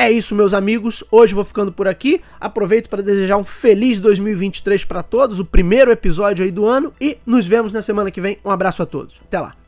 É 0.00 0.10
isso, 0.10 0.34
meus 0.34 0.54
amigos. 0.54 1.04
Hoje 1.10 1.34
vou 1.34 1.44
ficando 1.44 1.70
por 1.70 1.86
aqui. 1.86 2.22
Aproveito 2.40 2.88
para 2.88 3.02
desejar 3.02 3.36
um 3.36 3.44
feliz 3.44 4.00
2023 4.00 4.82
para 4.86 5.02
todos, 5.02 5.38
o 5.38 5.44
primeiro 5.44 5.90
episódio 5.90 6.42
aí 6.42 6.50
do 6.50 6.64
ano 6.64 6.90
e 6.98 7.18
nos 7.26 7.46
vemos 7.46 7.70
na 7.74 7.82
semana 7.82 8.10
que 8.10 8.18
vem. 8.18 8.38
Um 8.42 8.50
abraço 8.50 8.82
a 8.82 8.86
todos. 8.86 9.20
Até 9.22 9.38
lá. 9.38 9.59